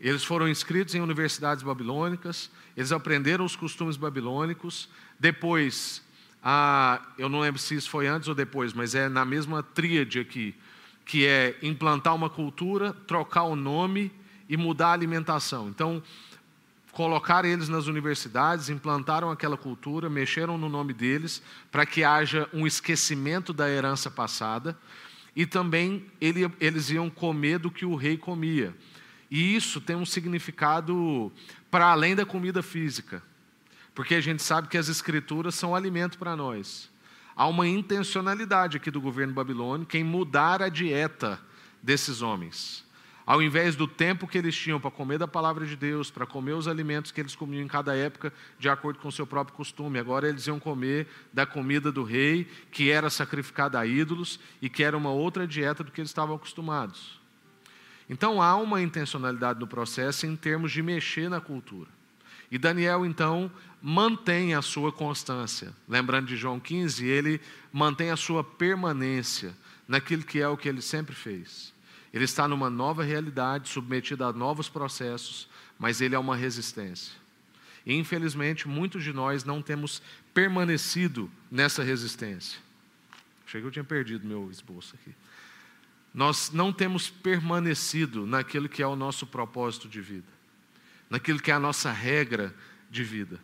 eles 0.00 0.24
foram 0.24 0.48
inscritos 0.48 0.94
em 0.94 1.00
universidades 1.00 1.62
babilônicas, 1.62 2.50
eles 2.76 2.90
aprenderam 2.90 3.44
os 3.44 3.54
costumes 3.54 3.98
babilônicos. 3.98 4.88
Depois, 5.18 6.02
a, 6.42 7.02
eu 7.18 7.28
não 7.28 7.40
lembro 7.40 7.60
se 7.60 7.74
isso 7.74 7.90
foi 7.90 8.06
antes 8.06 8.26
ou 8.26 8.34
depois, 8.34 8.72
mas 8.72 8.94
é 8.94 9.08
na 9.08 9.26
mesma 9.26 9.62
tríade 9.62 10.18
aqui, 10.18 10.54
que 11.04 11.26
é 11.26 11.58
implantar 11.62 12.14
uma 12.14 12.30
cultura, 12.30 12.94
trocar 13.06 13.42
o 13.42 13.54
nome 13.54 14.10
e 14.50 14.56
mudar 14.56 14.88
a 14.88 14.92
alimentação. 14.92 15.68
Então, 15.68 16.02
colocaram 16.90 17.48
eles 17.48 17.68
nas 17.68 17.86
universidades, 17.86 18.68
implantaram 18.68 19.30
aquela 19.30 19.56
cultura, 19.56 20.10
mexeram 20.10 20.58
no 20.58 20.68
nome 20.68 20.92
deles, 20.92 21.40
para 21.70 21.86
que 21.86 22.02
haja 22.02 22.48
um 22.52 22.66
esquecimento 22.66 23.52
da 23.52 23.70
herança 23.70 24.10
passada, 24.10 24.76
e 25.36 25.46
também 25.46 26.04
ele, 26.20 26.50
eles 26.58 26.90
iam 26.90 27.08
comer 27.08 27.60
do 27.60 27.70
que 27.70 27.86
o 27.86 27.94
rei 27.94 28.16
comia. 28.18 28.74
E 29.30 29.54
isso 29.54 29.80
tem 29.80 29.94
um 29.94 30.04
significado 30.04 31.30
para 31.70 31.86
além 31.86 32.16
da 32.16 32.26
comida 32.26 32.60
física, 32.60 33.22
porque 33.94 34.16
a 34.16 34.20
gente 34.20 34.42
sabe 34.42 34.66
que 34.66 34.76
as 34.76 34.88
escrituras 34.88 35.54
são 35.54 35.76
alimento 35.76 36.18
para 36.18 36.34
nós. 36.34 36.90
Há 37.36 37.46
uma 37.46 37.68
intencionalidade 37.68 38.78
aqui 38.78 38.90
do 38.90 39.00
governo 39.00 39.32
babilônico 39.32 39.96
em 39.96 40.02
mudar 40.02 40.60
a 40.60 40.68
dieta 40.68 41.40
desses 41.80 42.20
homens. 42.20 42.89
Ao 43.30 43.40
invés 43.40 43.76
do 43.76 43.86
tempo 43.86 44.26
que 44.26 44.36
eles 44.36 44.56
tinham 44.56 44.80
para 44.80 44.90
comer 44.90 45.16
da 45.16 45.28
palavra 45.28 45.64
de 45.64 45.76
Deus, 45.76 46.10
para 46.10 46.26
comer 46.26 46.54
os 46.54 46.66
alimentos 46.66 47.12
que 47.12 47.20
eles 47.20 47.36
comiam 47.36 47.62
em 47.62 47.68
cada 47.68 47.94
época, 47.94 48.32
de 48.58 48.68
acordo 48.68 48.98
com 48.98 49.06
o 49.06 49.12
seu 49.12 49.24
próprio 49.24 49.56
costume, 49.56 50.00
agora 50.00 50.28
eles 50.28 50.48
iam 50.48 50.58
comer 50.58 51.06
da 51.32 51.46
comida 51.46 51.92
do 51.92 52.02
rei, 52.02 52.48
que 52.72 52.90
era 52.90 53.08
sacrificada 53.08 53.78
a 53.78 53.86
ídolos 53.86 54.40
e 54.60 54.68
que 54.68 54.82
era 54.82 54.96
uma 54.96 55.10
outra 55.10 55.46
dieta 55.46 55.84
do 55.84 55.92
que 55.92 56.00
eles 56.00 56.10
estavam 56.10 56.34
acostumados. 56.34 57.20
Então 58.08 58.42
há 58.42 58.56
uma 58.56 58.82
intencionalidade 58.82 59.60
no 59.60 59.66
processo 59.68 60.26
em 60.26 60.34
termos 60.34 60.72
de 60.72 60.82
mexer 60.82 61.30
na 61.30 61.40
cultura. 61.40 61.88
E 62.50 62.58
Daniel, 62.58 63.06
então, 63.06 63.48
mantém 63.80 64.56
a 64.56 64.60
sua 64.60 64.90
constância. 64.90 65.72
Lembrando 65.88 66.26
de 66.26 66.36
João 66.36 66.58
15, 66.58 67.06
ele 67.06 67.40
mantém 67.72 68.10
a 68.10 68.16
sua 68.16 68.42
permanência 68.42 69.56
naquilo 69.86 70.24
que 70.24 70.40
é 70.40 70.48
o 70.48 70.56
que 70.56 70.68
ele 70.68 70.82
sempre 70.82 71.14
fez. 71.14 71.72
Ele 72.12 72.24
está 72.24 72.48
numa 72.48 72.68
nova 72.68 73.04
realidade, 73.04 73.68
submetido 73.68 74.24
a 74.24 74.32
novos 74.32 74.68
processos, 74.68 75.48
mas 75.78 76.00
ele 76.00 76.14
é 76.14 76.18
uma 76.18 76.36
resistência. 76.36 77.14
E, 77.86 77.94
infelizmente, 77.94 78.68
muitos 78.68 79.02
de 79.02 79.12
nós 79.12 79.44
não 79.44 79.62
temos 79.62 80.02
permanecido 80.34 81.30
nessa 81.50 81.82
resistência. 81.82 82.58
Achei 83.46 83.60
que 83.60 83.66
eu 83.66 83.70
tinha 83.70 83.84
perdido 83.84 84.26
meu 84.26 84.50
esboço 84.50 84.94
aqui. 84.94 85.14
Nós 86.12 86.50
não 86.52 86.72
temos 86.72 87.08
permanecido 87.08 88.26
naquilo 88.26 88.68
que 88.68 88.82
é 88.82 88.86
o 88.86 88.96
nosso 88.96 89.26
propósito 89.26 89.88
de 89.88 90.00
vida, 90.00 90.28
naquilo 91.08 91.40
que 91.40 91.50
é 91.50 91.54
a 91.54 91.60
nossa 91.60 91.92
regra 91.92 92.54
de 92.90 93.04
vida. 93.04 93.40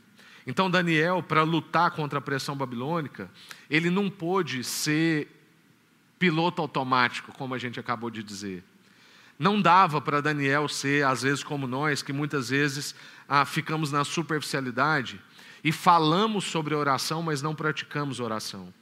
Então, 0.47 0.71
Daniel, 0.71 1.23
para 1.23 1.43
lutar 1.43 1.93
contra 1.93 2.19
a 2.19 2.23
pressão 2.23 2.57
babilônica, 2.57 3.31
ele 3.71 3.91
não 3.91 4.11
pôde 4.11 4.63
ser 4.63 5.29
piloto 6.19 6.63
automático, 6.63 7.33
como 7.33 7.55
a 7.55 7.59
gente 7.59 7.79
acabou 7.79 8.11
de 8.11 8.23
dizer. 8.23 8.65
Não 9.39 9.61
dava 9.61 10.01
para 10.01 10.23
Daniel 10.23 10.69
ser, 10.69 11.05
às 11.05 11.23
vezes, 11.23 11.45
como 11.45 11.67
nós, 11.67 12.03
que 12.03 12.13
muitas 12.13 12.49
vezes 12.49 12.95
ah, 13.29 13.45
ficamos 13.45 13.93
na 13.93 14.03
superficialidade 14.05 15.21
e 15.63 15.71
falamos 15.73 16.45
sobre 16.45 16.75
oração, 16.75 17.23
mas 17.23 17.43
não 17.43 17.55
praticamos 17.55 18.21
oração. 18.21 18.73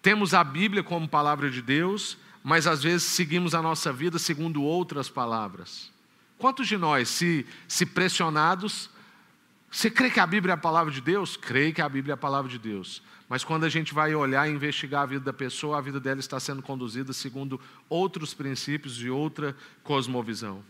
Temos 0.00 0.32
a 0.32 0.42
Bíblia 0.42 0.82
como 0.82 1.08
palavra 1.08 1.50
de 1.50 1.60
Deus, 1.60 2.16
mas 2.42 2.66
às 2.66 2.82
vezes 2.82 3.04
seguimos 3.04 3.54
a 3.54 3.62
nossa 3.62 3.92
vida 3.92 4.18
segundo 4.18 4.62
outras 4.62 5.08
palavras. 5.08 5.92
Quantos 6.38 6.66
de 6.66 6.76
nós, 6.76 7.08
se, 7.08 7.46
se 7.68 7.86
pressionados, 7.86 8.90
você 9.70 9.90
crê 9.90 10.10
que 10.10 10.18
a 10.18 10.26
Bíblia 10.26 10.52
é 10.52 10.54
a 10.54 10.58
palavra 10.58 10.92
de 10.92 11.00
Deus? 11.00 11.36
Creio 11.36 11.72
que 11.72 11.80
a 11.80 11.88
Bíblia 11.88 12.12
é 12.12 12.14
a 12.14 12.18
palavra 12.18 12.50
de 12.50 12.58
Deus. 12.58 13.02
Mas 13.32 13.42
quando 13.42 13.64
a 13.64 13.68
gente 13.70 13.94
vai 13.94 14.14
olhar 14.14 14.46
e 14.46 14.52
investigar 14.52 15.04
a 15.04 15.06
vida 15.06 15.24
da 15.24 15.32
pessoa, 15.32 15.78
a 15.78 15.80
vida 15.80 15.98
dela 15.98 16.20
está 16.20 16.38
sendo 16.38 16.60
conduzida 16.60 17.14
segundo 17.14 17.58
outros 17.88 18.34
princípios 18.34 19.02
e 19.02 19.08
outra 19.08 19.56
cosmovisão. 19.82 20.62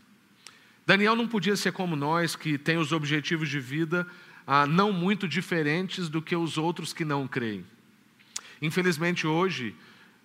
Daniel 0.87 1.17
não 1.17 1.27
podia 1.27 1.57
ser 1.57 1.73
como 1.73 1.97
nós, 1.97 2.37
que 2.37 2.57
tem 2.57 2.79
os 2.79 2.93
objetivos 2.93 3.49
de 3.49 3.59
vida 3.59 4.07
ah, 4.47 4.65
não 4.65 4.93
muito 4.93 5.27
diferentes 5.27 6.09
do 6.09 6.23
que 6.23 6.37
os 6.37 6.57
outros 6.57 6.93
que 6.93 7.05
não 7.05 7.27
creem. 7.27 7.67
Infelizmente, 8.61 9.27
hoje, 9.27 9.75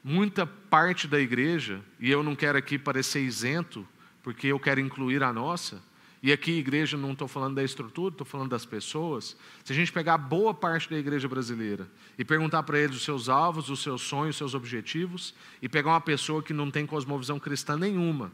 muita 0.03 0.45
parte 0.45 1.07
da 1.07 1.19
igreja, 1.19 1.81
e 1.99 2.11
eu 2.11 2.21
não 2.21 2.35
quero 2.35 2.55
aqui 2.55 2.77
parecer 2.77 3.21
isento, 3.21 3.83
porque 4.21 4.45
eu 4.45 4.59
quero 4.59 4.79
incluir 4.79 5.23
a 5.23 5.33
nossa, 5.33 5.81
e 6.21 6.31
aqui, 6.31 6.51
igreja, 6.51 6.97
não 6.97 7.11
estou 7.11 7.27
falando 7.27 7.55
da 7.55 7.63
estrutura, 7.63 8.13
estou 8.13 8.25
falando 8.25 8.49
das 8.49 8.65
pessoas. 8.65 9.37
Se 9.63 9.71
a 9.71 9.75
gente 9.75 9.91
pegar 9.91 10.17
boa 10.17 10.53
parte 10.53 10.89
da 10.89 10.97
igreja 10.97 11.27
brasileira 11.27 11.87
e 12.17 12.25
perguntar 12.25 12.63
para 12.63 12.79
eles 12.79 12.95
os 12.95 13.03
seus 13.03 13.29
alvos, 13.29 13.69
os 13.69 13.81
seus 13.81 14.01
sonhos, 14.01 14.35
os 14.35 14.37
seus 14.37 14.53
objetivos, 14.55 15.35
e 15.61 15.69
pegar 15.69 15.91
uma 15.91 16.01
pessoa 16.01 16.41
que 16.41 16.53
não 16.53 16.71
tem 16.71 16.87
cosmovisão 16.87 17.39
cristã 17.39 17.77
nenhuma, 17.77 18.31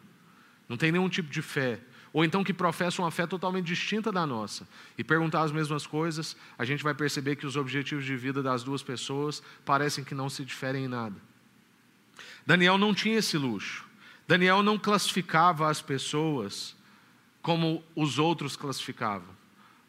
não 0.70 0.78
tem 0.78 0.92
nenhum 0.92 1.10
tipo 1.10 1.30
de 1.30 1.42
fé, 1.42 1.82
ou 2.14 2.24
então 2.24 2.44
que 2.44 2.54
professa 2.54 3.02
uma 3.02 3.12
fé 3.12 3.28
totalmente 3.28 3.66
distinta 3.66 4.12
da 4.12 4.26
nossa, 4.26 4.66
e 4.98 5.04
perguntar 5.04 5.42
as 5.42 5.52
mesmas 5.52 5.86
coisas, 5.86 6.38
a 6.58 6.64
gente 6.64 6.84
vai 6.84 6.94
perceber 6.94 7.36
que 7.36 7.46
os 7.46 7.58
objetivos 7.58 8.06
de 8.06 8.16
vida 8.16 8.42
das 8.42 8.64
duas 8.64 8.82
pessoas 8.82 9.44
parecem 9.66 10.06
que 10.06 10.16
não 10.16 10.30
se 10.30 10.46
diferem 10.46 10.86
em 10.86 10.88
nada. 10.88 11.16
Daniel 12.46 12.78
não 12.78 12.94
tinha 12.94 13.18
esse 13.18 13.38
luxo. 13.38 13.86
Daniel 14.28 14.64
não 14.64 14.78
classificava 14.78 15.70
as 15.70 15.82
pessoas 15.82 16.76
como 17.44 17.84
os 17.94 18.18
outros 18.18 18.56
classificavam, 18.56 19.28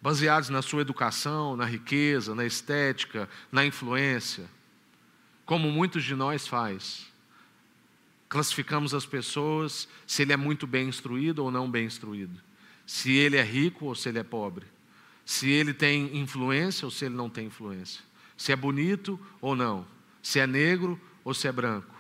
baseados 0.03 0.49
na 0.49 0.61
sua 0.61 0.83
educação, 0.83 1.57
na 1.57 1.65
riqueza, 1.65 2.35
na 2.35 2.45
estética, 2.45 3.31
na 3.51 3.65
influência, 3.65 4.51
como 5.47 5.71
muitos 5.71 6.03
de 6.03 6.17
nós 6.17 6.49
faz. 6.49 7.07
Classificamos 8.29 8.93
as 8.93 9.07
pessoas 9.07 9.89
se 10.05 10.23
ele 10.23 10.33
é 10.33 10.37
muito 10.37 10.67
bem 10.67 10.89
instruído 10.89 11.45
ou 11.45 11.51
não 11.51 11.71
bem 11.71 11.87
instruído, 11.87 12.41
se 12.85 13.13
ele 13.13 13.37
é 13.37 13.43
rico 13.43 13.85
ou 13.87 13.95
se 13.95 14.09
ele 14.09 14.19
é 14.19 14.25
pobre, 14.25 14.67
se 15.25 15.49
ele 15.49 15.73
tem 15.73 16.19
influência 16.19 16.85
ou 16.85 16.91
se 16.91 17.05
ele 17.05 17.15
não 17.15 17.31
tem 17.31 17.47
influência, 17.47 18.03
se 18.37 18.51
é 18.51 18.57
bonito 18.57 19.19
ou 19.41 19.55
não, 19.55 19.87
se 20.21 20.41
é 20.41 20.47
negro 20.47 21.01
ou 21.23 21.33
se 21.33 21.47
é 21.47 21.53
branco. 21.53 21.95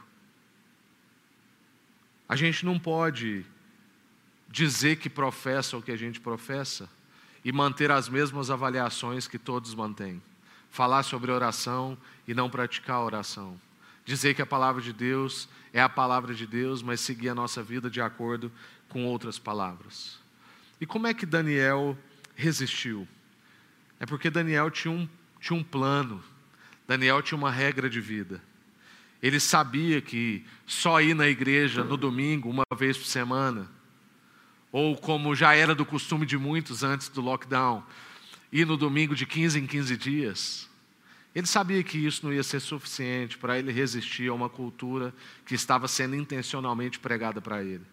A 2.28 2.34
gente 2.34 2.66
não 2.66 2.76
pode 2.76 3.46
dizer 4.54 4.96
que 4.96 5.10
professa 5.10 5.76
o 5.76 5.82
que 5.82 5.90
a 5.90 5.96
gente 5.96 6.20
professa 6.20 6.88
e 7.44 7.50
manter 7.50 7.90
as 7.90 8.08
mesmas 8.08 8.52
avaliações 8.52 9.26
que 9.26 9.36
todos 9.36 9.74
mantêm. 9.74 10.22
Falar 10.70 11.02
sobre 11.02 11.32
oração 11.32 11.98
e 12.26 12.32
não 12.32 12.48
praticar 12.48 12.96
a 12.96 13.04
oração. 13.04 13.60
Dizer 14.04 14.32
que 14.32 14.40
a 14.40 14.46
palavra 14.46 14.80
de 14.80 14.92
Deus 14.92 15.48
é 15.72 15.80
a 15.80 15.88
palavra 15.88 16.32
de 16.32 16.46
Deus, 16.46 16.82
mas 16.82 17.00
seguir 17.00 17.30
a 17.30 17.34
nossa 17.34 17.64
vida 17.64 17.90
de 17.90 18.00
acordo 18.00 18.50
com 18.88 19.04
outras 19.04 19.40
palavras. 19.40 20.20
E 20.80 20.86
como 20.86 21.08
é 21.08 21.14
que 21.14 21.26
Daniel 21.26 21.98
resistiu? 22.36 23.08
É 23.98 24.06
porque 24.06 24.30
Daniel 24.30 24.70
tinha 24.70 24.94
um, 24.94 25.08
tinha 25.40 25.58
um 25.58 25.64
plano, 25.64 26.22
Daniel 26.86 27.20
tinha 27.22 27.36
uma 27.36 27.50
regra 27.50 27.90
de 27.90 28.00
vida. 28.00 28.40
Ele 29.20 29.40
sabia 29.40 30.00
que 30.00 30.44
só 30.64 31.00
ir 31.00 31.14
na 31.14 31.26
igreja 31.26 31.82
no 31.82 31.96
domingo, 31.96 32.48
uma 32.48 32.64
vez 32.76 32.96
por 32.96 33.06
semana, 33.06 33.73
ou 34.74 34.96
como 34.96 35.36
já 35.36 35.54
era 35.54 35.72
do 35.72 35.86
costume 35.86 36.26
de 36.26 36.36
muitos 36.36 36.82
antes 36.82 37.08
do 37.08 37.20
lockdown, 37.20 37.80
ir 38.50 38.66
no 38.66 38.76
domingo 38.76 39.14
de 39.14 39.24
15 39.24 39.60
em 39.60 39.68
15 39.68 39.96
dias. 39.96 40.68
Ele 41.32 41.46
sabia 41.46 41.80
que 41.84 41.96
isso 41.96 42.26
não 42.26 42.32
ia 42.32 42.42
ser 42.42 42.58
suficiente 42.58 43.38
para 43.38 43.56
ele 43.56 43.70
resistir 43.70 44.28
a 44.28 44.34
uma 44.34 44.48
cultura 44.48 45.14
que 45.46 45.54
estava 45.54 45.86
sendo 45.86 46.16
intencionalmente 46.16 46.98
pregada 46.98 47.40
para 47.40 47.62
ele. 47.62 47.84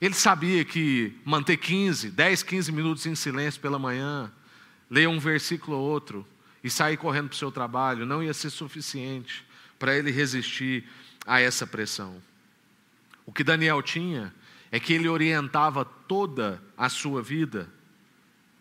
Ele 0.00 0.14
sabia 0.14 0.64
que 0.64 1.12
manter 1.22 1.58
15, 1.58 2.12
10, 2.12 2.44
15 2.44 2.72
minutos 2.72 3.04
em 3.04 3.14
silêncio 3.14 3.60
pela 3.60 3.78
manhã, 3.78 4.32
ler 4.88 5.06
um 5.06 5.18
versículo 5.18 5.76
ou 5.76 5.86
outro 5.86 6.26
e 6.64 6.70
sair 6.70 6.96
correndo 6.96 7.28
para 7.28 7.34
o 7.34 7.38
seu 7.38 7.52
trabalho 7.52 8.06
não 8.06 8.22
ia 8.22 8.32
ser 8.32 8.48
suficiente 8.48 9.44
para 9.78 9.94
ele 9.94 10.10
resistir 10.10 10.82
a 11.26 11.42
essa 11.42 11.66
pressão. 11.66 12.22
O 13.26 13.32
que 13.34 13.44
Daniel 13.44 13.82
tinha 13.82 14.32
é 14.70 14.78
que 14.78 14.92
ele 14.92 15.08
orientava 15.08 15.84
toda 15.84 16.62
a 16.76 16.88
sua 16.88 17.22
vida 17.22 17.68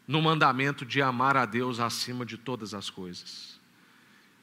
no 0.08 0.22
mandamento 0.22 0.86
de 0.86 1.02
amar 1.02 1.38
a 1.38 1.46
Deus 1.46 1.80
acima 1.80 2.26
de 2.26 2.38
todas 2.38 2.74
as 2.74 2.90
coisas. 2.90 3.60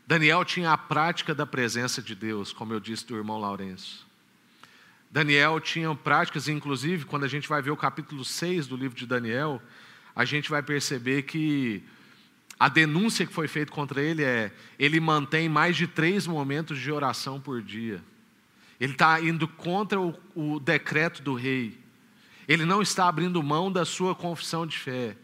Daniel 0.07 0.45
tinha 0.45 0.71
a 0.71 0.79
prática 0.79 1.35
da 1.35 1.45
presença 1.45 2.01
de 2.01 2.15
Deus, 2.15 2.53
como 2.53 2.73
eu 2.73 2.79
disse 2.79 3.05
do 3.05 3.17
irmão 3.17 3.39
Lourenço. 3.39 4.07
Daniel 5.11 5.59
tinha 5.59 5.93
práticas, 5.95 6.47
inclusive, 6.47 7.05
quando 7.05 7.25
a 7.25 7.29
gente 7.29 7.49
vai 7.49 7.61
ver 7.61 7.73
o 7.73 7.77
capítulo 7.77 8.25
6 8.25 8.69
do 8.69 8.77
livro 8.77 8.97
de 8.97 9.07
Daniel, 9.07 9.61
a 10.15 10.25
gente 10.25 10.49
vai 10.49 10.63
perceber 10.63 11.23
que 11.23 11.83
a 12.59 12.69
denúncia 12.69 13.27
que 13.27 13.33
foi 13.33 13.49
feita 13.49 13.73
contra 13.73 14.01
ele 14.01 14.23
é: 14.23 14.53
ele 14.79 15.01
mantém 15.01 15.49
mais 15.49 15.77
de 15.77 15.87
três 15.87 16.27
momentos 16.27 16.79
de 16.79 16.93
oração 16.93 17.41
por 17.41 17.61
dia. 17.61 18.03
Ele 18.81 18.93
está 18.93 19.21
indo 19.21 19.49
contra 19.49 20.01
o, 20.01 20.15
o 20.35 20.61
decreto 20.61 21.23
do 21.23 21.35
rei. 21.35 21.79
Ele 22.47 22.65
não 22.65 22.83
está 22.83 23.09
abrindo 23.09 23.43
mão 23.43 23.73
da 23.73 23.85
sua 23.85 24.15
confissão 24.15 24.67
de 24.67 24.79
fé. 24.79 25.17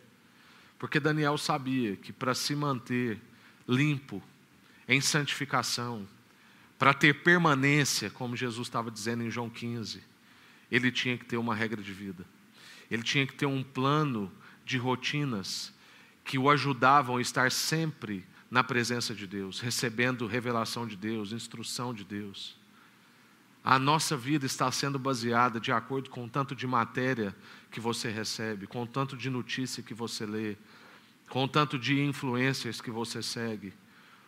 Porque 0.78 0.98
Daniel 0.98 1.38
sabia 1.38 1.96
que 1.96 2.12
para 2.12 2.34
se 2.34 2.56
manter 2.56 3.20
limpo, 3.68 4.22
em 4.88 5.00
santificação, 5.00 6.06
para 6.78 6.92
ter 6.92 7.22
permanência, 7.22 8.10
como 8.10 8.36
Jesus 8.36 8.66
estava 8.66 8.90
dizendo 8.90 9.22
em 9.22 9.30
João 9.30 9.48
15, 9.48 10.02
ele 10.70 10.90
tinha 10.90 11.16
que 11.16 11.24
ter 11.24 11.36
uma 11.36 11.54
regra 11.54 11.80
de 11.80 11.92
vida. 11.92 12.24
Ele 12.90 13.02
tinha 13.02 13.26
que 13.26 13.34
ter 13.34 13.46
um 13.46 13.62
plano 13.62 14.32
de 14.64 14.76
rotinas 14.78 15.72
que 16.24 16.38
o 16.38 16.50
ajudavam 16.50 17.16
a 17.16 17.22
estar 17.22 17.50
sempre 17.52 18.24
na 18.50 18.64
presença 18.64 19.14
de 19.14 19.26
Deus, 19.26 19.60
recebendo 19.60 20.26
revelação 20.26 20.86
de 20.86 20.96
Deus, 20.96 21.32
instrução 21.32 21.94
de 21.94 22.04
Deus. 22.04 22.56
A 23.64 23.78
nossa 23.78 24.16
vida 24.16 24.44
está 24.44 24.70
sendo 24.72 24.98
baseada 24.98 25.60
de 25.60 25.70
acordo 25.70 26.10
com 26.10 26.24
o 26.24 26.28
tanto 26.28 26.54
de 26.54 26.66
matéria 26.66 27.34
que 27.70 27.78
você 27.78 28.10
recebe, 28.10 28.66
com 28.66 28.82
o 28.82 28.86
tanto 28.86 29.16
de 29.16 29.30
notícia 29.30 29.82
que 29.82 29.94
você 29.94 30.26
lê, 30.26 30.56
com 31.28 31.44
o 31.44 31.48
tanto 31.48 31.78
de 31.78 32.00
influências 32.00 32.80
que 32.80 32.90
você 32.90 33.22
segue. 33.22 33.72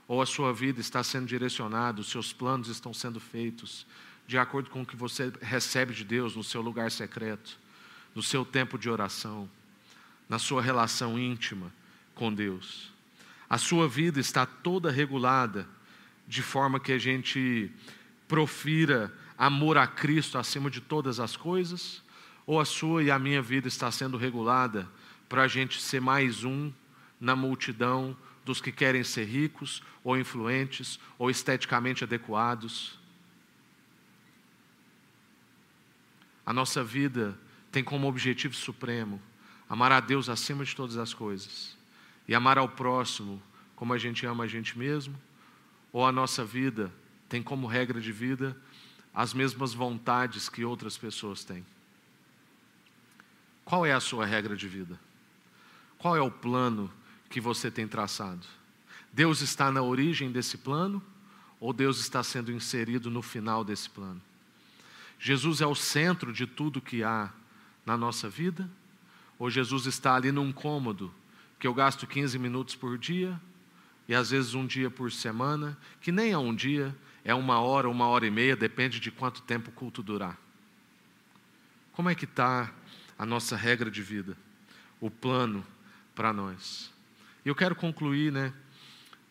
Ou 0.06 0.22
a 0.22 0.26
sua 0.26 0.52
vida 0.52 0.80
está 0.80 1.02
sendo 1.02 1.26
direcionada, 1.26 2.00
os 2.00 2.10
seus 2.10 2.32
planos 2.32 2.68
estão 2.68 2.94
sendo 2.94 3.18
feitos 3.18 3.86
de 4.26 4.38
acordo 4.38 4.70
com 4.70 4.82
o 4.82 4.86
que 4.86 4.96
você 4.96 5.32
recebe 5.42 5.92
de 5.92 6.04
Deus 6.04 6.36
no 6.36 6.44
seu 6.44 6.62
lugar 6.62 6.90
secreto, 6.90 7.58
no 8.14 8.22
seu 8.22 8.44
tempo 8.44 8.78
de 8.78 8.88
oração, 8.88 9.50
na 10.28 10.38
sua 10.38 10.62
relação 10.62 11.18
íntima 11.18 11.72
com 12.14 12.32
Deus. 12.32 12.92
A 13.50 13.58
sua 13.58 13.88
vida 13.88 14.20
está 14.20 14.46
toda 14.46 14.90
regulada 14.90 15.68
de 16.26 16.40
forma 16.40 16.80
que 16.80 16.92
a 16.92 16.98
gente 16.98 17.70
profira 18.26 19.12
amor 19.36 19.76
a 19.78 19.86
Cristo 19.86 20.38
acima 20.38 20.70
de 20.70 20.80
todas 20.80 21.20
as 21.20 21.36
coisas? 21.36 22.02
Ou 22.46 22.60
a 22.60 22.64
sua 22.64 23.02
e 23.02 23.10
a 23.10 23.18
minha 23.18 23.40
vida 23.40 23.68
está 23.68 23.90
sendo 23.90 24.16
regulada 24.16 24.88
para 25.28 25.42
a 25.42 25.48
gente 25.48 25.80
ser 25.80 26.00
mais 26.00 26.44
um 26.44 26.72
na 27.20 27.34
multidão 27.34 28.16
dos 28.44 28.60
que 28.60 28.70
querem 28.70 29.02
ser 29.02 29.24
ricos, 29.24 29.82
ou 30.02 30.18
influentes, 30.18 31.00
ou 31.18 31.30
esteticamente 31.30 32.04
adequados. 32.04 32.98
A 36.44 36.52
nossa 36.52 36.84
vida 36.84 37.38
tem 37.72 37.82
como 37.82 38.06
objetivo 38.06 38.54
supremo 38.54 39.20
amar 39.68 39.90
a 39.92 40.00
Deus 40.00 40.28
acima 40.28 40.64
de 40.64 40.76
todas 40.76 40.98
as 40.98 41.14
coisas 41.14 41.76
e 42.28 42.34
amar 42.34 42.58
ao 42.58 42.68
próximo 42.68 43.42
como 43.74 43.92
a 43.92 43.98
gente 43.98 44.24
ama 44.26 44.44
a 44.44 44.46
gente 44.46 44.78
mesmo, 44.78 45.20
ou 45.92 46.06
a 46.06 46.12
nossa 46.12 46.44
vida 46.44 46.92
tem 47.28 47.42
como 47.42 47.66
regra 47.66 48.00
de 48.00 48.12
vida 48.12 48.56
as 49.14 49.32
mesmas 49.32 49.72
vontades 49.72 50.48
que 50.48 50.64
outras 50.64 50.98
pessoas 50.98 51.44
têm. 51.44 51.64
Qual 53.64 53.86
é 53.86 53.92
a 53.92 54.00
sua 54.00 54.26
regra 54.26 54.56
de 54.56 54.68
vida? 54.68 54.98
Qual 55.96 56.16
é 56.16 56.20
o 56.20 56.30
plano 56.30 56.90
que 57.30 57.40
você 57.40 57.70
tem 57.70 57.86
traçado? 57.86 58.46
Deus 59.12 59.40
está 59.40 59.70
na 59.70 59.82
origem 59.82 60.32
desse 60.32 60.58
plano 60.58 61.02
ou 61.60 61.72
Deus 61.72 62.00
está 62.00 62.22
sendo 62.22 62.52
inserido 62.52 63.10
no 63.10 63.22
final 63.22 63.64
desse 63.64 63.88
plano? 63.88 64.20
Jesus 65.18 65.60
é 65.60 65.66
o 65.66 65.74
centro 65.74 66.32
de 66.32 66.46
tudo 66.46 66.80
que 66.80 67.02
há 67.02 67.32
na 67.86 67.96
nossa 67.96 68.28
vida? 68.28 68.68
Ou 69.38 69.48
Jesus 69.48 69.86
está 69.86 70.16
ali 70.16 70.32
num 70.32 70.52
cômodo 70.52 71.14
que 71.58 71.66
eu 71.66 71.72
gasto 71.72 72.06
15 72.06 72.38
minutos 72.38 72.74
por 72.74 72.98
dia 72.98 73.40
e 74.06 74.14
às 74.14 74.30
vezes 74.30 74.54
um 74.54 74.66
dia 74.66 74.90
por 74.90 75.10
semana, 75.10 75.78
que 76.00 76.12
nem 76.12 76.32
é 76.32 76.38
um 76.38 76.54
dia, 76.54 76.94
é 77.24 77.34
uma 77.34 77.58
hora, 77.60 77.88
uma 77.88 78.06
hora 78.06 78.26
e 78.26 78.30
meia, 78.30 78.54
depende 78.54 79.00
de 79.00 79.10
quanto 79.10 79.42
tempo 79.42 79.70
o 79.70 79.72
culto 79.72 80.02
durar. 80.02 80.38
Como 81.92 82.10
é 82.10 82.14
que 82.14 82.24
está 82.24 82.70
a 83.18 83.24
nossa 83.24 83.56
regra 83.56 83.90
de 83.90 84.02
vida, 84.02 84.36
o 85.00 85.10
plano 85.10 85.64
para 86.14 86.32
nós? 86.32 86.92
E 87.44 87.48
eu 87.48 87.54
quero 87.54 87.74
concluir, 87.74 88.30
né? 88.30 88.52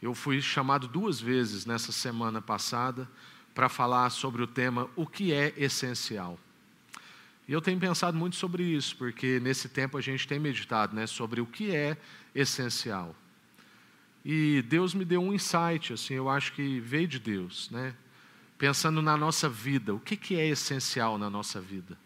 Eu 0.01 0.15
fui 0.15 0.41
chamado 0.41 0.87
duas 0.87 1.19
vezes 1.19 1.65
nessa 1.65 1.91
semana 1.91 2.41
passada 2.41 3.07
para 3.53 3.69
falar 3.69 4.09
sobre 4.09 4.41
o 4.41 4.47
tema 4.47 4.89
o 4.95 5.05
que 5.05 5.31
é 5.31 5.53
essencial. 5.55 6.39
E 7.47 7.53
eu 7.53 7.61
tenho 7.61 7.79
pensado 7.79 8.17
muito 8.17 8.35
sobre 8.35 8.63
isso, 8.63 8.95
porque 8.95 9.39
nesse 9.39 9.69
tempo 9.69 9.97
a 9.97 10.01
gente 10.01 10.27
tem 10.27 10.39
meditado 10.39 10.95
né, 10.95 11.05
sobre 11.05 11.41
o 11.41 11.45
que 11.45 11.75
é 11.75 11.97
essencial. 12.33 13.15
E 14.25 14.61
Deus 14.63 14.93
me 14.93 15.03
deu 15.03 15.21
um 15.21 15.33
insight, 15.33 15.93
assim, 15.93 16.13
eu 16.13 16.29
acho 16.29 16.53
que 16.53 16.79
veio 16.79 17.07
de 17.07 17.19
Deus, 17.19 17.69
né? 17.69 17.93
Pensando 18.57 19.01
na 19.01 19.17
nossa 19.17 19.49
vida, 19.49 19.93
o 19.93 19.99
que, 19.99 20.15
que 20.15 20.35
é 20.35 20.47
essencial 20.47 21.17
na 21.17 21.29
nossa 21.29 21.59
vida? 21.59 21.97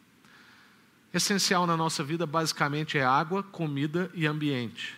Essencial 1.13 1.67
na 1.67 1.77
nossa 1.77 2.03
vida 2.03 2.25
basicamente 2.25 2.97
é 2.97 3.03
água, 3.03 3.43
comida 3.43 4.10
e 4.13 4.25
ambiente. 4.25 4.97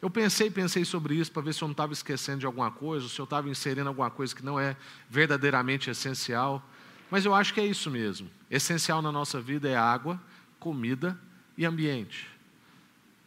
Eu 0.00 0.10
pensei, 0.10 0.50
pensei 0.50 0.84
sobre 0.84 1.14
isso 1.14 1.32
para 1.32 1.42
ver 1.42 1.54
se 1.54 1.62
eu 1.62 1.68
não 1.68 1.72
estava 1.72 1.92
esquecendo 1.92 2.40
de 2.40 2.46
alguma 2.46 2.70
coisa, 2.70 3.08
se 3.08 3.18
eu 3.18 3.24
estava 3.24 3.48
inserindo 3.48 3.88
alguma 3.88 4.10
coisa 4.10 4.34
que 4.34 4.44
não 4.44 4.60
é 4.60 4.76
verdadeiramente 5.08 5.88
essencial. 5.88 6.62
Mas 7.10 7.24
eu 7.24 7.34
acho 7.34 7.54
que 7.54 7.60
é 7.60 7.66
isso 7.66 7.90
mesmo. 7.90 8.30
Essencial 8.50 9.00
na 9.00 9.10
nossa 9.10 9.40
vida 9.40 9.68
é 9.68 9.76
água, 9.76 10.20
comida 10.60 11.18
e 11.56 11.64
ambiente. 11.64 12.28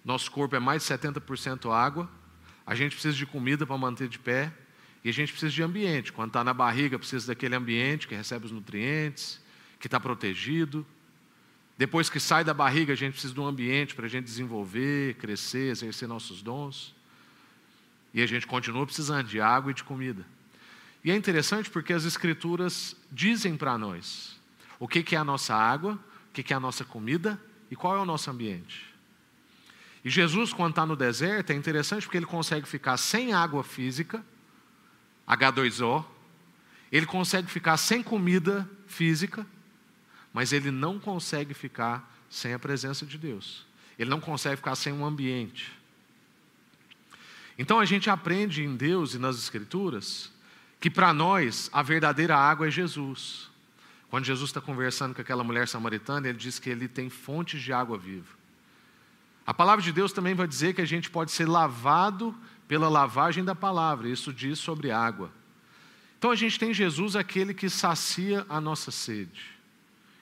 Nosso 0.05 0.31
corpo 0.31 0.55
é 0.55 0.59
mais 0.59 0.83
de 0.83 0.93
70% 0.93 1.71
água, 1.71 2.09
a 2.67 2.75
gente 2.75 2.91
precisa 2.91 3.15
de 3.15 3.25
comida 3.25 3.65
para 3.65 3.77
manter 3.77 4.09
de 4.09 4.19
pé 4.19 4.51
e 5.01 5.07
a 5.07 5.13
gente 5.13 5.31
precisa 5.31 5.53
de 5.53 5.63
ambiente. 5.63 6.11
Quando 6.11 6.31
está 6.31 6.43
na 6.43 6.53
barriga, 6.53 6.99
precisa 6.99 7.27
daquele 7.27 7.55
ambiente 7.55 8.09
que 8.09 8.13
recebe 8.13 8.45
os 8.45 8.51
nutrientes, 8.51 9.41
que 9.79 9.87
está 9.87 10.01
protegido. 10.01 10.85
Depois 11.77 12.09
que 12.09 12.19
sai 12.19 12.43
da 12.43 12.53
barriga, 12.53 12.91
a 12.91 12.95
gente 12.95 13.13
precisa 13.13 13.33
de 13.33 13.39
um 13.39 13.45
ambiente 13.45 13.95
para 13.95 14.05
a 14.05 14.09
gente 14.09 14.25
desenvolver, 14.25 15.15
crescer, 15.15 15.71
exercer 15.71 16.09
nossos 16.09 16.41
dons. 16.41 16.93
E 18.13 18.21
a 18.21 18.25
gente 18.25 18.45
continua 18.45 18.85
precisando 18.85 19.27
de 19.27 19.39
água 19.39 19.71
e 19.71 19.73
de 19.73 19.85
comida. 19.85 20.25
E 21.05 21.11
é 21.11 21.15
interessante 21.15 21.69
porque 21.69 21.93
as 21.93 22.03
Escrituras 22.03 22.97
dizem 23.09 23.55
para 23.55 23.77
nós 23.77 24.37
o 24.77 24.89
que, 24.89 25.01
que 25.03 25.15
é 25.15 25.19
a 25.19 25.23
nossa 25.23 25.55
água, 25.55 25.93
o 26.29 26.33
que, 26.33 26.43
que 26.43 26.51
é 26.51 26.55
a 26.57 26.59
nossa 26.59 26.83
comida 26.83 27.41
e 27.71 27.77
qual 27.77 27.95
é 27.95 27.99
o 27.99 28.05
nosso 28.05 28.29
ambiente. 28.29 28.86
E 30.07 30.09
Jesus, 30.09 30.53
quando 30.53 30.69
está 30.69 30.85
no 30.85 30.95
deserto, 30.95 31.51
é 31.51 31.53
interessante 31.53 32.03
porque 32.03 32.15
ele 32.15 32.25
consegue 32.25 32.65
ficar 32.65 32.95
sem 32.95 33.33
água 33.33 33.61
física, 33.61 34.23
H2O, 35.27 36.05
ele 36.89 37.05
consegue 37.05 37.51
ficar 37.51 37.75
sem 37.75 38.01
comida 38.01 38.65
física, 38.87 39.45
mas 40.31 40.53
ele 40.53 40.71
não 40.71 40.97
consegue 40.97 41.53
ficar 41.53 42.09
sem 42.29 42.53
a 42.53 42.57
presença 42.57 43.05
de 43.05 43.17
Deus. 43.17 43.65
Ele 43.99 44.09
não 44.09 44.21
consegue 44.21 44.55
ficar 44.55 44.75
sem 44.75 44.93
um 44.93 45.03
ambiente. 45.03 45.77
Então 47.57 47.77
a 47.77 47.83
gente 47.83 48.09
aprende 48.09 48.63
em 48.63 48.77
Deus 48.77 49.13
e 49.13 49.19
nas 49.19 49.37
Escrituras 49.37 50.31
que 50.79 50.89
para 50.89 51.11
nós 51.11 51.69
a 51.73 51.81
verdadeira 51.81 52.37
água 52.37 52.69
é 52.69 52.71
Jesus. 52.71 53.49
Quando 54.09 54.23
Jesus 54.23 54.51
está 54.51 54.61
conversando 54.61 55.13
com 55.13 55.19
aquela 55.19 55.43
mulher 55.43 55.67
samaritana, 55.67 56.29
ele 56.29 56.37
diz 56.37 56.59
que 56.59 56.69
ele 56.69 56.87
tem 56.87 57.09
fontes 57.09 57.61
de 57.61 57.73
água 57.73 57.97
viva. 57.97 58.36
A 59.47 59.53
palavra 59.53 59.81
de 59.81 59.93
Deus 59.93 60.11
também 60.11 60.35
vai 60.35 60.45
dizer 60.45 60.75
que 60.75 60.81
a 60.81 60.85
gente 60.85 61.09
pode 61.09 61.31
ser 61.31 61.47
lavado 61.47 62.35
pela 62.67 62.89
lavagem 62.89 63.45
da 63.45 63.55
palavra, 63.55 64.09
isso 64.09 64.33
diz 64.33 64.59
sobre 64.59 64.91
água. 64.91 65.31
Então 66.19 66.31
a 66.31 66.35
gente 66.35 66.59
tem 66.59 66.73
Jesus, 66.73 67.15
aquele 67.15 67.53
que 67.53 67.69
sacia 67.69 68.45
a 68.49 68.59
nossa 68.59 68.91
sede, 68.91 69.41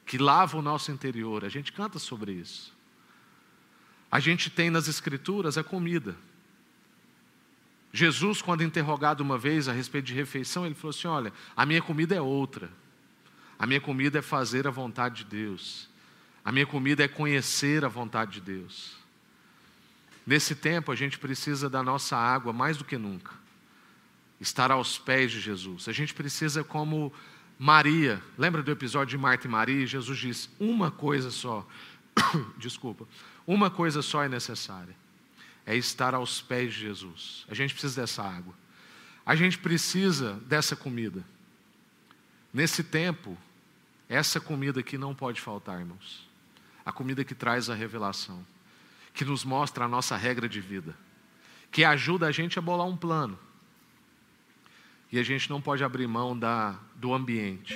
que 0.05 0.19
lava 0.19 0.57
o 0.57 0.61
nosso 0.61 0.91
interior, 0.91 1.43
a 1.43 1.49
gente 1.49 1.71
canta 1.71 1.97
sobre 1.97 2.33
isso. 2.33 2.71
A 4.11 4.19
gente 4.19 4.51
tem 4.51 4.69
nas 4.69 4.87
Escrituras 4.87 5.57
a 5.57 5.63
comida. 5.63 6.15
Jesus, 7.91 8.43
quando 8.43 8.61
interrogado 8.61 9.21
uma 9.21 9.39
vez 9.39 9.67
a 9.67 9.73
respeito 9.73 10.05
de 10.05 10.13
refeição, 10.13 10.65
ele 10.67 10.75
falou 10.75 10.91
assim: 10.91 11.07
Olha, 11.07 11.33
a 11.55 11.65
minha 11.65 11.81
comida 11.81 12.13
é 12.13 12.21
outra. 12.21 12.69
A 13.57 13.65
minha 13.65 13.81
comida 13.81 14.19
é 14.19 14.21
fazer 14.21 14.67
a 14.67 14.71
vontade 14.71 15.23
de 15.23 15.25
Deus. 15.25 15.89
A 16.43 16.51
minha 16.51 16.65
comida 16.65 17.03
é 17.03 17.07
conhecer 17.07 17.83
a 17.83 17.87
vontade 17.87 18.33
de 18.33 18.41
Deus. 18.41 19.04
Nesse 20.25 20.55
tempo, 20.55 20.91
a 20.91 20.95
gente 20.95 21.19
precisa 21.19 21.69
da 21.69 21.83
nossa 21.83 22.17
água 22.17 22.51
mais 22.51 22.77
do 22.77 22.83
que 22.83 22.97
nunca. 22.97 23.31
Estar 24.41 24.71
aos 24.71 24.97
pés 24.97 25.31
de 25.31 25.39
Jesus. 25.39 25.87
A 25.87 25.91
gente 25.91 26.13
precisa, 26.13 26.63
como 26.63 27.13
Maria, 27.59 28.21
lembra 28.37 28.63
do 28.63 28.71
episódio 28.71 29.17
de 29.17 29.21
Marta 29.21 29.47
e 29.47 29.49
Maria? 29.49 29.85
Jesus 29.85 30.17
diz: 30.17 30.49
uma 30.59 30.89
coisa 30.89 31.29
só, 31.29 31.65
desculpa, 32.57 33.07
uma 33.45 33.69
coisa 33.69 34.01
só 34.01 34.23
é 34.23 34.27
necessária: 34.27 34.95
é 35.65 35.75
estar 35.75 36.15
aos 36.15 36.41
pés 36.41 36.73
de 36.73 36.79
Jesus. 36.81 37.45
A 37.47 37.53
gente 37.53 37.73
precisa 37.73 38.01
dessa 38.01 38.23
água. 38.23 38.53
A 39.25 39.35
gente 39.35 39.57
precisa 39.57 40.33
dessa 40.47 40.75
comida. 40.75 41.23
Nesse 42.53 42.83
tempo, 42.83 43.37
essa 44.09 44.39
comida 44.39 44.79
aqui 44.79 44.97
não 44.97 45.15
pode 45.15 45.39
faltar, 45.39 45.79
irmãos. 45.79 46.27
A 46.85 46.91
comida 46.91 47.23
que 47.23 47.33
traz 47.33 47.69
a 47.69 47.75
revelação 47.75 48.45
que 49.15 49.23
nos 49.23 49.45
mostra 49.45 49.85
a 49.85 49.87
nossa 49.87 50.17
regra 50.17 50.47
de 50.47 50.59
vida, 50.59 50.93
que 51.71 51.85
ajuda 51.85 52.27
a 52.27 52.31
gente 52.31 52.59
a 52.59 52.61
bolar 52.61 52.85
um 52.85 52.97
plano. 52.97 53.39
E 55.09 55.17
a 55.17 55.23
gente 55.23 55.49
não 55.49 55.61
pode 55.61 55.83
abrir 55.83 56.05
mão 56.05 56.37
da, 56.37 56.77
do 56.95 57.13
ambiente. 57.13 57.73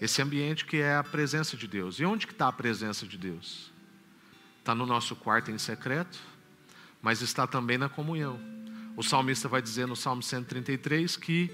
Esse 0.00 0.22
ambiente 0.22 0.64
que 0.64 0.78
é 0.78 0.96
a 0.96 1.04
presença 1.04 1.56
de 1.58 1.68
Deus. 1.68 2.00
E 2.00 2.06
onde 2.06 2.26
que 2.26 2.32
está 2.32 2.48
a 2.48 2.52
presença 2.52 3.06
de 3.06 3.18
Deus? 3.18 3.70
Está 4.58 4.74
no 4.74 4.86
nosso 4.86 5.14
quarto 5.14 5.50
em 5.50 5.58
secreto, 5.58 6.18
mas 7.02 7.20
está 7.20 7.46
também 7.46 7.76
na 7.76 7.90
comunhão. 7.90 8.40
O 8.96 9.02
salmista 9.02 9.46
vai 9.46 9.60
dizer 9.60 9.86
no 9.86 9.94
Salmo 9.94 10.22
133 10.22 11.16
que 11.16 11.50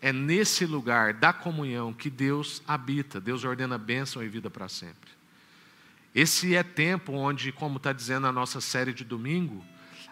é 0.00 0.12
nesse 0.12 0.64
lugar 0.64 1.12
da 1.12 1.32
comunhão 1.32 1.92
que 1.92 2.08
Deus 2.08 2.62
habita, 2.66 3.20
Deus 3.20 3.44
ordena 3.44 3.76
bênção 3.76 4.22
e 4.22 4.28
vida 4.28 4.48
para 4.48 4.68
sempre. 4.68 5.19
Esse 6.14 6.54
é 6.56 6.62
tempo 6.62 7.12
onde, 7.12 7.52
como 7.52 7.76
está 7.76 7.92
dizendo 7.92 8.26
a 8.26 8.32
nossa 8.32 8.60
série 8.60 8.92
de 8.92 9.04
domingo, 9.04 9.64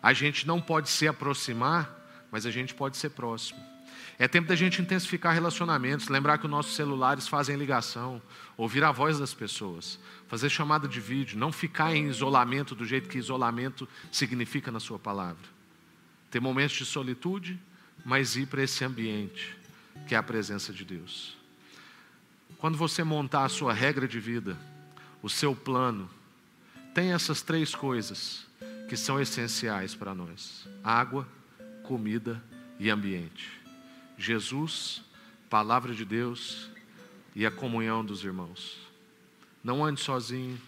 a 0.02 0.12
gente 0.12 0.46
não 0.46 0.61
pode 0.61 0.88
se 0.88 1.08
aproximar, 1.08 2.26
mas 2.30 2.46
a 2.46 2.50
gente 2.50 2.74
pode 2.74 2.96
ser 2.96 3.11
próximo. 3.11 3.61
É 4.18 4.26
tempo 4.26 4.48
da 4.48 4.56
gente 4.56 4.82
intensificar 4.82 5.32
relacionamentos, 5.32 6.08
lembrar 6.08 6.38
que 6.38 6.44
os 6.44 6.50
nossos 6.50 6.74
celulares 6.74 7.28
fazem 7.28 7.56
ligação, 7.56 8.20
ouvir 8.56 8.82
a 8.82 8.90
voz 8.90 9.18
das 9.18 9.32
pessoas, 9.32 9.98
fazer 10.26 10.50
chamada 10.50 10.88
de 10.88 11.00
vídeo, 11.00 11.38
não 11.38 11.52
ficar 11.52 11.94
em 11.94 12.08
isolamento 12.08 12.74
do 12.74 12.84
jeito 12.84 13.08
que 13.08 13.18
isolamento 13.18 13.88
significa 14.11 14.72
na 14.72 14.80
sua 14.80 14.98
palavra. 14.98 15.46
Ter 16.30 16.40
momentos 16.40 16.76
de 16.76 16.84
solitude, 16.84 17.58
mas 18.04 18.37
ir 18.37 18.46
para 18.46 18.62
esse 18.62 18.84
ambiente 18.84 19.56
que 20.06 20.14
é 20.14 20.18
a 20.18 20.22
presença 20.22 20.72
de 20.72 20.84
Deus. 20.84 21.37
Quando 22.58 22.76
você 22.76 23.04
montar 23.04 23.44
a 23.44 23.48
sua 23.48 23.72
regra 23.72 24.08
de 24.08 24.18
vida, 24.18 24.58
o 25.22 25.28
seu 25.28 25.54
plano, 25.54 26.09
tem 26.94 27.12
essas 27.12 27.42
três 27.42 27.74
coisas 27.74 28.46
que 28.88 28.96
são 28.96 29.20
essenciais 29.20 29.94
para 29.94 30.14
nós: 30.14 30.68
água, 30.83 31.26
comida 31.85 32.42
e 32.78 32.90
ambiente. 32.90 33.50
Jesus, 34.16 35.02
palavra 35.48 35.94
de 35.94 36.04
Deus 36.04 36.70
e 37.35 37.46
a 37.46 37.50
comunhão 37.50 38.04
dos 38.04 38.24
irmãos. 38.24 38.78
Não 39.62 39.85
ande 39.85 40.00
sozinho, 40.00 40.61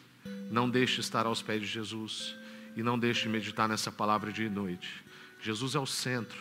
não 0.50 0.68
deixe 0.68 1.00
estar 1.00 1.26
aos 1.26 1.42
pés 1.42 1.62
de 1.62 1.66
Jesus 1.66 2.36
e 2.76 2.82
não 2.82 2.98
deixe 2.98 3.22
de 3.22 3.28
meditar 3.28 3.68
nessa 3.68 3.90
palavra 3.90 4.32
dia 4.32 4.46
e 4.46 4.50
noite. 4.50 5.04
Jesus 5.40 5.74
é 5.74 5.78
o 5.78 5.86
centro 5.86 6.40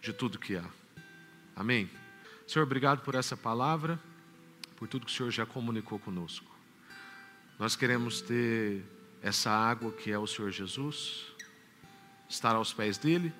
de 0.00 0.12
tudo 0.12 0.38
que 0.38 0.56
há. 0.56 0.64
Amém? 1.56 1.90
Senhor, 2.46 2.64
obrigado 2.64 3.00
por 3.00 3.14
essa 3.14 3.36
palavra, 3.36 3.98
por 4.76 4.86
tudo 4.86 5.06
que 5.06 5.12
o 5.12 5.14
Senhor 5.14 5.30
já 5.30 5.46
comunicou 5.46 5.98
conosco. 5.98 6.53
Nós 7.58 7.76
queremos 7.76 8.20
ter 8.20 8.82
essa 9.22 9.50
água 9.50 9.92
que 9.92 10.10
é 10.10 10.18
o 10.18 10.26
Senhor 10.26 10.50
Jesus, 10.50 11.26
estar 12.28 12.56
aos 12.56 12.72
pés 12.72 12.98
dele. 12.98 13.32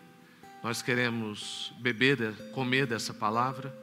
Nós 0.62 0.80
queremos 0.80 1.72
beber, 1.80 2.32
comer 2.52 2.86
dessa 2.86 3.12
palavra, 3.12 3.76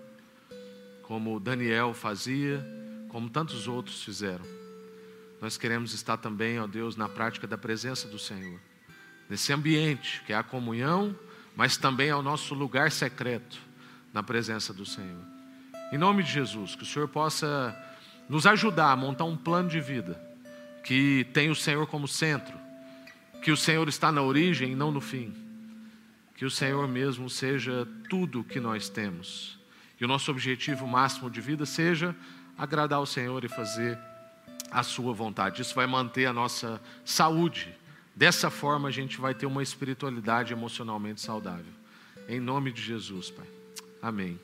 como 1.03 1.39
Daniel 1.39 1.93
fazia, 1.93 2.65
como 3.09 3.29
tantos 3.29 3.67
outros 3.67 4.03
fizeram. 4.03 4.45
Nós 5.41 5.57
queremos 5.57 5.93
estar 5.93 6.17
também, 6.17 6.59
ó 6.59 6.65
Deus, 6.65 6.95
na 6.95 7.09
prática 7.09 7.45
da 7.45 7.57
presença 7.57 8.07
do 8.07 8.17
Senhor, 8.17 8.59
nesse 9.29 9.51
ambiente 9.51 10.23
que 10.25 10.31
é 10.31 10.35
a 10.37 10.43
comunhão, 10.43 11.13
mas 11.55 11.75
também 11.75 12.07
é 12.07 12.15
o 12.15 12.21
nosso 12.21 12.55
lugar 12.55 12.89
secreto 12.89 13.59
na 14.13 14.23
presença 14.23 14.73
do 14.73 14.85
Senhor. 14.85 15.25
Em 15.91 15.97
nome 15.97 16.23
de 16.23 16.31
Jesus, 16.31 16.73
que 16.73 16.83
o 16.83 16.85
Senhor 16.85 17.09
possa 17.09 17.75
nos 18.29 18.45
ajudar 18.45 18.91
a 18.91 18.95
montar 18.95 19.25
um 19.25 19.37
plano 19.37 19.69
de 19.69 19.79
vida 19.79 20.19
que 20.83 21.25
tem 21.33 21.49
o 21.49 21.55
Senhor 21.55 21.85
como 21.87 22.07
centro, 22.07 22.57
que 23.41 23.51
o 23.51 23.57
Senhor 23.57 23.87
está 23.87 24.11
na 24.11 24.21
origem 24.21 24.71
e 24.71 24.75
não 24.75 24.91
no 24.91 25.01
fim, 25.01 25.33
que 26.35 26.45
o 26.45 26.51
Senhor 26.51 26.87
mesmo 26.87 27.29
seja 27.29 27.87
tudo 28.09 28.43
que 28.43 28.59
nós 28.59 28.89
temos, 28.89 29.59
e 29.99 30.05
o 30.05 30.07
nosso 30.07 30.31
objetivo 30.31 30.87
máximo 30.87 31.29
de 31.29 31.39
vida 31.39 31.65
seja 31.65 32.15
agradar 32.57 32.97
ao 32.97 33.05
Senhor 33.05 33.43
e 33.43 33.47
fazer 33.47 33.97
a 34.71 34.83
Sua 34.83 35.13
vontade. 35.13 35.61
Isso 35.61 35.75
vai 35.75 35.85
manter 35.85 36.25
a 36.25 36.33
nossa 36.33 36.81
saúde. 37.05 37.75
Dessa 38.15 38.49
forma, 38.49 38.87
a 38.87 38.91
gente 38.91 39.19
vai 39.19 39.33
ter 39.33 39.45
uma 39.45 39.61
espiritualidade 39.61 40.53
emocionalmente 40.53 41.21
saudável. 41.21 41.73
Em 42.27 42.39
nome 42.39 42.71
de 42.71 42.81
Jesus, 42.81 43.29
Pai. 43.29 43.47
Amém. 44.01 44.39